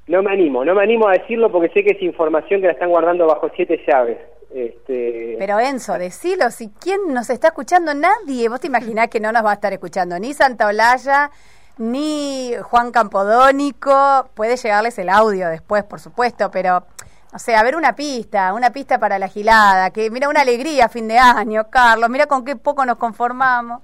no 0.08 0.23
me 0.23 0.32
animo, 0.32 0.65
no 0.65 0.75
me 0.75 0.84
animo 0.84 1.08
a 1.08 1.13
decirlo 1.13 1.51
porque 1.51 1.69
sé 1.69 1.84
que 1.84 1.95
es 1.95 2.01
información 2.01 2.60
que 2.60 2.67
la 2.67 2.73
están 2.73 2.89
guardando 2.89 3.27
bajo 3.27 3.49
siete 3.55 3.79
llaves. 3.88 4.17
Este, 4.49 5.35
Pero 5.38 5.59
Enzo, 5.59 5.93
decilo, 5.97 6.49
si 6.49 6.69
quién 6.69 7.13
nos 7.13 7.29
está 7.29 7.49
escuchando, 7.49 7.93
nadie. 7.93 8.49
¿Vos 8.49 8.59
te 8.59 8.67
imaginás 8.67 9.07
que 9.07 9.19
no 9.19 9.31
nos 9.31 9.45
va 9.45 9.51
a 9.51 9.55
estar 9.55 9.73
escuchando 9.73 10.17
ni 10.19 10.33
Santa 10.33 10.67
Olalla, 10.67 11.29
ni 11.77 12.53
Juan 12.63 12.91
Campodónico? 12.91 14.29
Puede 14.33 14.57
llegarles 14.57 14.97
el 14.97 15.09
audio 15.09 15.49
después, 15.49 15.83
por 15.83 15.99
supuesto, 15.99 16.49
pero, 16.49 16.85
o 17.31 17.39
sea, 17.39 17.59
a 17.59 17.63
ver 17.63 17.75
una 17.75 17.95
pista, 17.95 18.53
una 18.53 18.71
pista 18.71 18.97
para 18.97 19.19
la 19.19 19.27
gilada, 19.27 19.91
que 19.91 20.09
mira, 20.09 20.29
una 20.29 20.41
alegría 20.41 20.89
fin 20.89 21.07
de 21.07 21.19
año, 21.19 21.69
Carlos, 21.69 22.09
mira 22.09 22.25
con 22.25 22.43
qué 22.43 22.55
poco 22.55 22.85
nos 22.85 22.97
conformamos. 22.97 23.81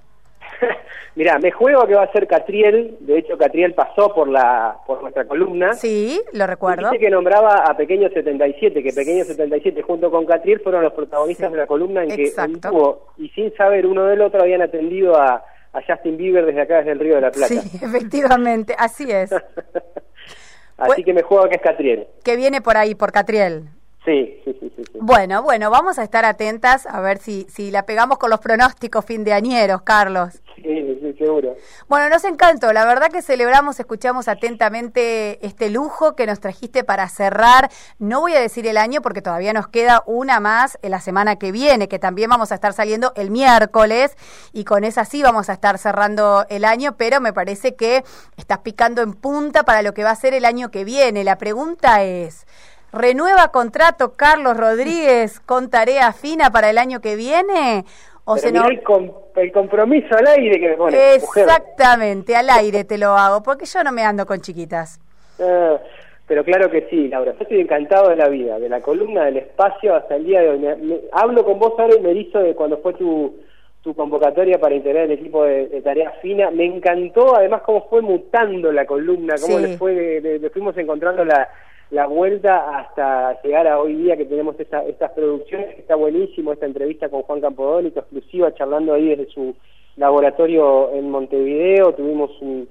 Mirá, 1.14 1.38
me 1.38 1.50
juego 1.50 1.86
que 1.86 1.94
va 1.94 2.02
a 2.02 2.12
ser 2.12 2.26
Catriel, 2.26 2.96
de 3.00 3.18
hecho 3.18 3.38
Catriel 3.38 3.72
pasó 3.74 4.12
por 4.14 4.28
la 4.28 4.76
por 4.86 5.00
nuestra 5.00 5.24
columna. 5.26 5.72
Sí, 5.74 6.20
lo 6.32 6.46
recuerdo. 6.46 6.90
Dice 6.90 7.02
que 7.02 7.10
nombraba 7.10 7.64
a 7.64 7.76
Pequeño 7.76 8.08
77, 8.10 8.82
que 8.82 8.92
Pequeño 8.92 9.24
77 9.24 9.82
junto 9.82 10.10
con 10.10 10.26
Catriel 10.26 10.60
fueron 10.60 10.82
los 10.82 10.92
protagonistas 10.92 11.48
Sí, 11.48 11.52
de 11.54 11.58
la 11.60 11.66
columna 11.66 12.02
en 12.04 12.10
que 12.10 12.32
tuvo, 12.68 13.06
y 13.16 13.28
sin 13.30 13.54
saber 13.56 13.86
uno 13.86 14.04
del 14.04 14.20
otro, 14.20 14.42
habían 14.42 14.60
atendido 14.62 15.16
a, 15.16 15.42
a 15.72 15.82
Justin 15.86 16.16
Bieber 16.18 16.44
desde 16.44 16.60
acá, 16.62 16.78
desde 16.78 16.92
el 16.92 16.98
Río 17.00 17.14
de 17.16 17.20
la 17.22 17.30
Plata. 17.30 17.48
Sí, 17.48 17.78
efectivamente, 17.82 18.74
así 18.78 19.10
es. 19.10 19.30
Así 20.78 20.88
Pues- 20.96 21.04
que 21.06 21.14
me 21.14 21.22
juego 21.22 21.48
que 21.48 21.54
es 21.56 21.62
Catriel. 21.62 22.06
Que 22.22 22.36
viene 22.36 22.60
por 22.60 22.76
ahí, 22.76 22.94
por 22.94 23.10
Catriel. 23.10 23.62
Sí, 24.06 24.40
sí, 24.44 24.56
sí. 24.60 24.82
Bueno, 25.00 25.42
bueno, 25.42 25.68
vamos 25.68 25.98
a 25.98 26.04
estar 26.04 26.24
atentas 26.24 26.86
a 26.86 27.00
ver 27.00 27.18
si, 27.18 27.46
si 27.50 27.72
la 27.72 27.84
pegamos 27.84 28.18
con 28.18 28.30
los 28.30 28.38
pronósticos 28.38 29.04
fin 29.04 29.24
de 29.24 29.32
añeros, 29.32 29.82
Carlos. 29.82 30.40
Sí, 30.54 30.98
sí, 31.00 31.14
seguro. 31.18 31.56
Bueno, 31.88 32.08
nos 32.08 32.24
encantó. 32.24 32.72
La 32.72 32.84
verdad 32.86 33.10
que 33.10 33.20
celebramos, 33.20 33.78
escuchamos 33.78 34.28
atentamente 34.28 35.44
este 35.44 35.70
lujo 35.70 36.14
que 36.14 36.24
nos 36.24 36.40
trajiste 36.40 36.82
para 36.84 37.08
cerrar. 37.08 37.68
No 37.98 38.20
voy 38.20 38.34
a 38.34 38.40
decir 38.40 38.66
el 38.66 38.76
año 38.76 39.02
porque 39.02 39.22
todavía 39.22 39.52
nos 39.52 39.68
queda 39.68 40.02
una 40.06 40.40
más 40.40 40.78
en 40.82 40.92
la 40.92 41.00
semana 41.00 41.36
que 41.36 41.50
viene, 41.52 41.88
que 41.88 41.98
también 41.98 42.30
vamos 42.30 42.52
a 42.52 42.54
estar 42.54 42.72
saliendo 42.72 43.12
el 43.16 43.30
miércoles 43.30 44.16
y 44.52 44.64
con 44.64 44.84
esa 44.84 45.04
sí 45.04 45.22
vamos 45.22 45.50
a 45.50 45.52
estar 45.52 45.78
cerrando 45.78 46.46
el 46.48 46.64
año, 46.64 46.96
pero 46.96 47.20
me 47.20 47.32
parece 47.32 47.74
que 47.74 48.04
estás 48.36 48.58
picando 48.58 49.02
en 49.02 49.14
punta 49.14 49.64
para 49.64 49.82
lo 49.82 49.94
que 49.94 50.04
va 50.04 50.10
a 50.10 50.16
ser 50.16 50.32
el 50.32 50.44
año 50.44 50.70
que 50.70 50.84
viene. 50.84 51.24
La 51.24 51.38
pregunta 51.38 52.02
es, 52.02 52.46
¿renueva 52.92 53.48
contrato 53.52 54.14
Carlos 54.16 54.56
Rodríguez 54.56 55.40
con 55.40 55.70
tarea 55.70 56.12
fina 56.12 56.50
para 56.50 56.70
el 56.70 56.78
año 56.78 57.00
que 57.00 57.16
viene? 57.16 57.84
¿O 58.24 58.34
Pero 58.34 58.46
se 58.46 58.52
mirá 58.52 58.66
el, 58.66 58.82
com- 58.82 59.12
el 59.36 59.52
compromiso 59.52 60.16
al 60.16 60.26
aire 60.26 60.58
que 60.58 60.68
me 60.70 60.76
pone. 60.76 60.96
mujer. 60.96 61.44
Exactamente, 61.44 62.34
al 62.34 62.50
aire 62.50 62.84
te 62.84 62.98
lo 62.98 63.16
hago, 63.16 63.42
porque 63.42 63.66
yo 63.66 63.84
no 63.84 63.92
me 63.92 64.02
ando 64.02 64.26
con 64.26 64.40
chiquitas. 64.40 64.98
Ah, 65.40 65.78
pero 66.26 66.42
claro 66.44 66.68
que 66.70 66.88
sí, 66.90 67.06
Laura. 67.08 67.32
Yo 67.34 67.42
estoy 67.42 67.60
encantado 67.60 68.08
de 68.10 68.16
la 68.16 68.28
vida, 68.28 68.58
de 68.58 68.68
la 68.68 68.80
columna, 68.80 69.26
del 69.26 69.36
espacio 69.36 69.94
hasta 69.94 70.16
el 70.16 70.24
día 70.24 70.40
de 70.40 70.48
hoy. 70.50 70.58
Me- 70.58 70.74
me- 70.76 71.00
hablo 71.12 71.44
con 71.44 71.58
vos 71.60 71.74
ahora 71.78 71.94
y 71.96 72.00
me 72.00 72.12
hizo 72.14 72.40
de 72.40 72.56
cuando 72.56 72.78
fue 72.78 72.94
tu, 72.94 73.36
tu 73.82 73.94
convocatoria 73.94 74.58
para 74.58 74.74
integrar 74.74 75.04
el 75.04 75.12
equipo 75.12 75.44
de, 75.44 75.68
de 75.68 75.82
Tarea 75.82 76.10
Fina. 76.20 76.50
Me 76.50 76.64
encantó 76.64 77.36
además 77.36 77.62
cómo 77.62 77.86
fue 77.88 78.02
mutando 78.02 78.72
la 78.72 78.86
columna, 78.86 79.36
cómo 79.40 79.58
Sí. 79.58 79.62
le, 79.62 79.78
fue, 79.78 80.20
le, 80.20 80.38
le 80.40 80.50
fuimos 80.50 80.76
encontrando 80.76 81.24
la, 81.24 81.48
la 81.90 82.06
vuelta 82.06 82.78
hasta 82.78 83.40
llegar 83.42 83.66
a 83.66 83.80
hoy 83.80 83.94
día 83.94 84.16
que 84.16 84.24
tenemos 84.24 84.58
esta, 84.58 84.84
estas 84.84 85.12
producciones. 85.12 85.74
que 85.74 85.80
Está 85.80 85.94
buenísimo 85.94 86.52
esta 86.52 86.66
entrevista 86.66 87.08
con 87.08 87.22
Juan 87.22 87.40
Campodónico, 87.40 88.00
exclusiva, 88.00 88.54
charlando 88.54 88.94
ahí 88.94 89.08
desde 89.08 89.30
su 89.30 89.54
laboratorio 89.96 90.92
en 90.92 91.10
Montevideo. 91.10 91.94
Tuvimos 91.94 92.30
un, 92.40 92.68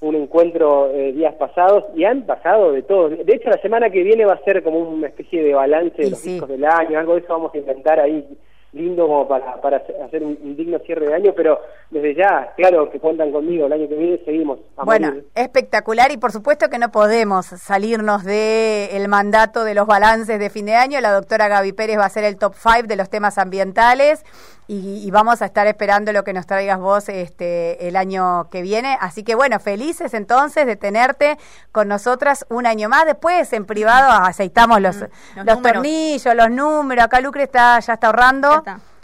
un 0.00 0.14
encuentro 0.14 0.90
eh, 0.90 1.12
días 1.12 1.34
pasados 1.34 1.84
y 1.96 2.04
han 2.04 2.26
pasado 2.26 2.72
de 2.72 2.82
todo. 2.82 3.08
De 3.08 3.34
hecho, 3.34 3.48
la 3.48 3.60
semana 3.60 3.90
que 3.90 4.02
viene 4.02 4.26
va 4.26 4.34
a 4.34 4.44
ser 4.44 4.62
como 4.62 4.80
una 4.80 5.08
especie 5.08 5.42
de 5.42 5.54
balance 5.54 6.02
de 6.02 6.10
los 6.10 6.18
sí. 6.18 6.32
discos 6.32 6.48
del 6.48 6.64
año, 6.64 6.98
algo 6.98 7.14
de 7.14 7.20
eso 7.20 7.32
vamos 7.32 7.54
a 7.54 7.58
intentar 7.58 7.98
ahí 7.98 8.24
lindo 8.72 9.06
como 9.06 9.26
para, 9.26 9.60
para 9.60 9.78
hacer 9.78 10.22
un, 10.22 10.38
un 10.42 10.56
digno 10.56 10.78
cierre 10.80 11.06
de 11.06 11.14
año, 11.14 11.32
pero 11.34 11.60
desde 11.90 12.14
ya, 12.14 12.52
claro 12.56 12.90
que 12.90 13.00
cuentan 13.00 13.32
conmigo, 13.32 13.66
el 13.66 13.72
año 13.72 13.88
que 13.88 13.94
viene 13.94 14.20
seguimos. 14.24 14.60
a 14.76 14.84
Bueno, 14.84 15.08
morir. 15.08 15.26
espectacular 15.34 16.12
y 16.12 16.18
por 16.18 16.32
supuesto 16.32 16.68
que 16.68 16.78
no 16.78 16.90
podemos 16.90 17.46
salirnos 17.46 18.24
de 18.24 18.90
el 18.96 19.08
mandato 19.08 19.64
de 19.64 19.74
los 19.74 19.86
balances 19.86 20.38
de 20.38 20.50
fin 20.50 20.66
de 20.66 20.74
año. 20.74 21.00
La 21.00 21.12
doctora 21.12 21.48
Gaby 21.48 21.72
Pérez 21.72 21.98
va 21.98 22.02
a 22.02 22.06
hacer 22.06 22.24
el 22.24 22.36
top 22.36 22.54
5 22.54 22.82
de 22.88 22.96
los 22.96 23.08
temas 23.08 23.38
ambientales 23.38 24.22
y, 24.66 25.02
y 25.02 25.10
vamos 25.10 25.40
a 25.40 25.46
estar 25.46 25.66
esperando 25.66 26.12
lo 26.12 26.24
que 26.24 26.34
nos 26.34 26.46
traigas 26.46 26.78
vos 26.78 27.08
este 27.08 27.88
el 27.88 27.96
año 27.96 28.50
que 28.50 28.60
viene. 28.60 28.98
Así 29.00 29.22
que 29.22 29.34
bueno, 29.34 29.58
felices 29.60 30.12
entonces 30.12 30.66
de 30.66 30.76
tenerte 30.76 31.38
con 31.72 31.88
nosotras 31.88 32.44
un 32.50 32.66
año 32.66 32.90
más. 32.90 33.06
Después 33.06 33.50
en 33.54 33.64
privado 33.64 34.10
aceitamos 34.10 34.80
los, 34.82 34.98
Mm, 34.98 35.36
los 35.36 35.46
los 35.46 35.62
tornillos, 35.62 36.34
los 36.34 36.50
números. 36.50 37.04
Acá 37.04 37.20
Lucre 37.20 37.44
está, 37.44 37.78
ya 37.80 37.94
está 37.94 38.08
ahorrando. 38.08 38.57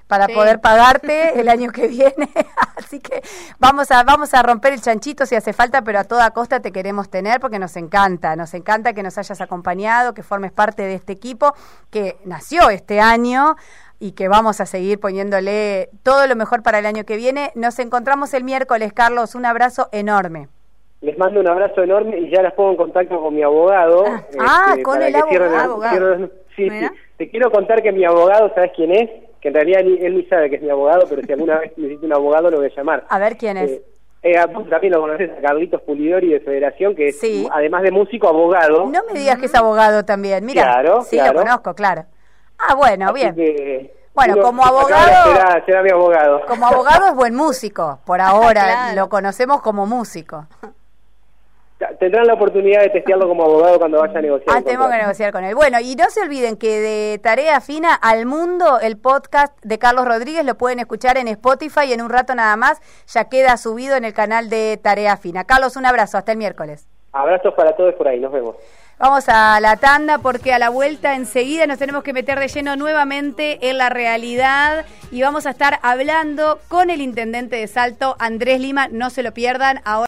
Para 0.07 0.27
Sí. 0.27 0.35
poder 0.35 0.61
pagarte 0.61 1.39
el 1.41 1.49
año 1.49 1.71
que 1.73 1.89
viene. 1.89 2.29
Así 2.77 3.01
que 3.01 3.23
vamos 3.59 3.91
a, 3.91 4.03
vamos 4.05 4.35
a 4.35 4.43
romper 4.43 4.75
el 4.75 4.81
chanchito 4.83 5.25
si 5.25 5.35
hace 5.35 5.53
falta, 5.55 5.83
pero 5.83 5.99
a 5.99 6.05
toda 6.05 6.31
costa 6.33 6.61
te 6.61 6.73
queremos 6.73 7.09
tener 7.09 7.41
porque 7.41 7.59
nos 7.59 7.75
encanta, 7.77 8.37
nos 8.37 8.53
encanta 8.53 8.93
que 8.93 9.03
nos 9.03 9.17
hayas 9.17 9.41
acompañado, 9.41 10.13
que 10.13 10.23
formes 10.23 10.53
parte 10.53 10.83
de 10.83 10.95
este 10.95 11.13
equipo 11.15 11.55
que 11.91 12.17
nació 12.27 12.69
este 12.69 13.01
año 13.01 13.57
y 13.99 14.13
que 14.13 14.29
vamos 14.29 14.61
a 14.61 14.67
seguir 14.67 15.01
poniéndole 15.01 15.89
todo 16.03 16.27
lo 16.27 16.37
mejor 16.37 16.63
para 16.63 16.79
el 16.81 16.87
año 16.87 17.05
que 17.05 17.17
viene. 17.17 17.51
Nos 17.55 17.79
encontramos 17.79 18.35
el 18.35 18.45
miércoles, 18.45 18.93
Carlos, 18.93 19.35
un 19.35 19.47
abrazo 19.47 19.89
enorme. 19.93 20.49
Les 21.01 21.17
mando 21.17 21.41
un 21.41 21.49
abrazo 21.49 21.83
enorme 21.83 22.19
y 22.19 22.31
ya 22.31 22.43
las 22.43 22.53
pongo 22.53 22.73
en 22.73 22.77
contacto 22.77 23.21
con 23.23 23.35
mi 23.35 23.43
abogado. 23.43 24.05
este, 24.07 24.39
Ah, 24.41 24.75
con 24.83 24.97
para 24.97 25.09
el 25.09 25.15
cierren 25.29 25.55
abogado. 25.55 25.99
cierren- 25.99 26.33
sí. 26.57 26.69
Te 27.17 27.31
quiero 27.31 27.51
contar 27.51 27.83
que 27.83 27.93
mi 27.93 28.05
abogado, 28.05 28.51
¿sabes 28.55 28.73
quién 28.77 28.91
es? 28.93 29.11
Que 29.45 29.49
en 29.49 29.55
realidad 29.57 29.83
ni- 29.85 29.99
él 29.99 30.17
ni 30.17 30.25
sabe 30.25 30.49
que 30.49 30.57
es 30.57 30.63
mi 30.63 30.71
abogado, 30.71 31.05
pero 31.07 31.21
si 31.21 31.31
alguna 31.31 31.59
vez 31.59 31.73
necesito 31.77 32.07
un 32.07 32.15
abogado 32.15 32.51
lo 32.51 32.57
voy 32.57 32.67
a 32.73 32.75
llamar. 32.75 33.05
A 33.11 33.19
ver 33.19 33.37
quién 33.37 33.59
es. 33.59 33.73
Eh, 33.73 33.83
eh, 34.23 34.37
vos 34.51 34.67
también 34.71 34.95
lo 34.95 35.03
conoces, 35.03 35.31
a 35.37 35.43
Carlitos 35.43 35.83
Pulidori 35.83 36.29
de 36.33 36.41
Federación, 36.41 36.95
que 36.97 37.09
es, 37.09 37.21
Sí. 37.21 37.47
además 37.53 37.83
de 37.83 37.91
músico, 37.91 38.27
abogado. 38.27 38.87
No 38.87 39.03
me 39.05 39.13
digas 39.13 39.39
que 39.39 39.45
es 39.45 39.55
abogado 39.55 40.03
también. 40.07 40.47
Mira, 40.47 40.63
Claro, 40.63 41.03
sí, 41.03 41.17
claro. 41.19 41.35
lo 41.35 41.41
conozco, 41.41 41.75
claro. 41.75 42.07
Ah, 42.59 42.75
bueno, 42.75 43.05
Así 43.11 43.15
bien. 43.17 43.35
que, 43.35 43.95
Bueno, 44.15 44.41
como 44.41 44.65
abogado- 44.65 45.35
Será, 45.35 45.63
será 45.67 45.83
mi 45.83 45.91
abogado. 45.91 46.41
Como 46.49 46.67
abogado 46.67 47.09
es 47.09 47.15
buen 47.15 47.35
músico, 47.35 47.99
por 48.07 48.23
ahora 48.23 48.63
Claro. 48.95 48.97
lo 49.03 49.09
conocemos 49.11 49.61
como 49.61 49.85
músico. 49.85 50.47
Tendrán 51.99 52.27
la 52.27 52.35
oportunidad 52.35 52.83
de 52.83 52.91
testearlo 52.91 53.29
como 53.29 53.45
abogado 53.45 53.79
cuando 53.79 54.01
vaya 54.01 54.19
a 54.19 54.23
negociar. 54.23 54.57
Ah, 54.57 54.63
tenemos 54.63 54.91
que 54.91 54.97
negociar 54.97 55.33
con 55.33 55.45
él. 55.45 55.55
Bueno, 55.55 55.79
y 55.81 55.95
no 55.97 56.11
se 56.11 56.23
olviden 56.23 56.57
que 56.57 56.81
de 56.81 57.19
Tarea 57.19 57.61
Fina 57.61 57.95
al 57.95 58.27
Mundo, 58.27 58.81
el 58.81 58.97
podcast 58.99 59.57
de 59.63 59.79
Carlos 59.79 60.05
Rodríguez 60.05 60.45
lo 60.45 60.57
pueden 60.57 60.79
escuchar 60.79 61.17
en 61.19 61.29
Spotify 61.29 61.87
y 61.89 61.93
en 61.93 62.03
un 62.03 62.11
rato 62.11 62.35
nada 62.35 62.57
más 62.57 62.81
ya 63.07 63.29
queda 63.29 63.57
subido 63.57 63.97
en 63.97 64.05
el 64.05 64.15
canal 64.15 64.51
de 64.51 64.79
Tarea 64.83 65.17
Fina. 65.17 65.45
Carlos, 65.45 65.77
un 65.77 65.87
abrazo, 65.87 66.19
hasta 66.19 66.33
el 66.33 66.39
miércoles. 66.39 66.87
Abrazos 67.13 67.55
para 67.55 67.77
todos 67.77 67.95
por 67.95 68.09
ahí, 68.09 68.19
nos 68.19 68.33
vemos. 68.33 68.57
Vamos 68.99 69.29
a 69.29 69.59
la 69.61 69.77
tanda 69.77 70.19
porque 70.19 70.53
a 70.53 70.59
la 70.59 70.69
vuelta 70.69 71.15
enseguida 71.15 71.67
nos 71.67 71.79
tenemos 71.79 72.05
que 72.05 72.13
meter 72.13 72.39
de 72.39 72.47
lleno 72.47 72.77
nuevamente 72.77 73.69
en 73.69 73.77
la 73.77 73.89
realidad 73.89 74.87
y 75.11 75.21
vamos 75.21 75.47
a 75.47 75.51
estar 75.51 75.81
hablando 75.83 76.61
con 76.69 76.91
el 76.91 77.01
intendente 77.01 77.57
de 77.57 77.67
Salto, 77.67 78.15
Andrés 78.21 78.61
Lima, 78.61 78.87
no 78.89 79.11
se 79.11 79.25
lo 79.25 79.33
pierdan. 79.33 79.81
Ahora 79.85 80.03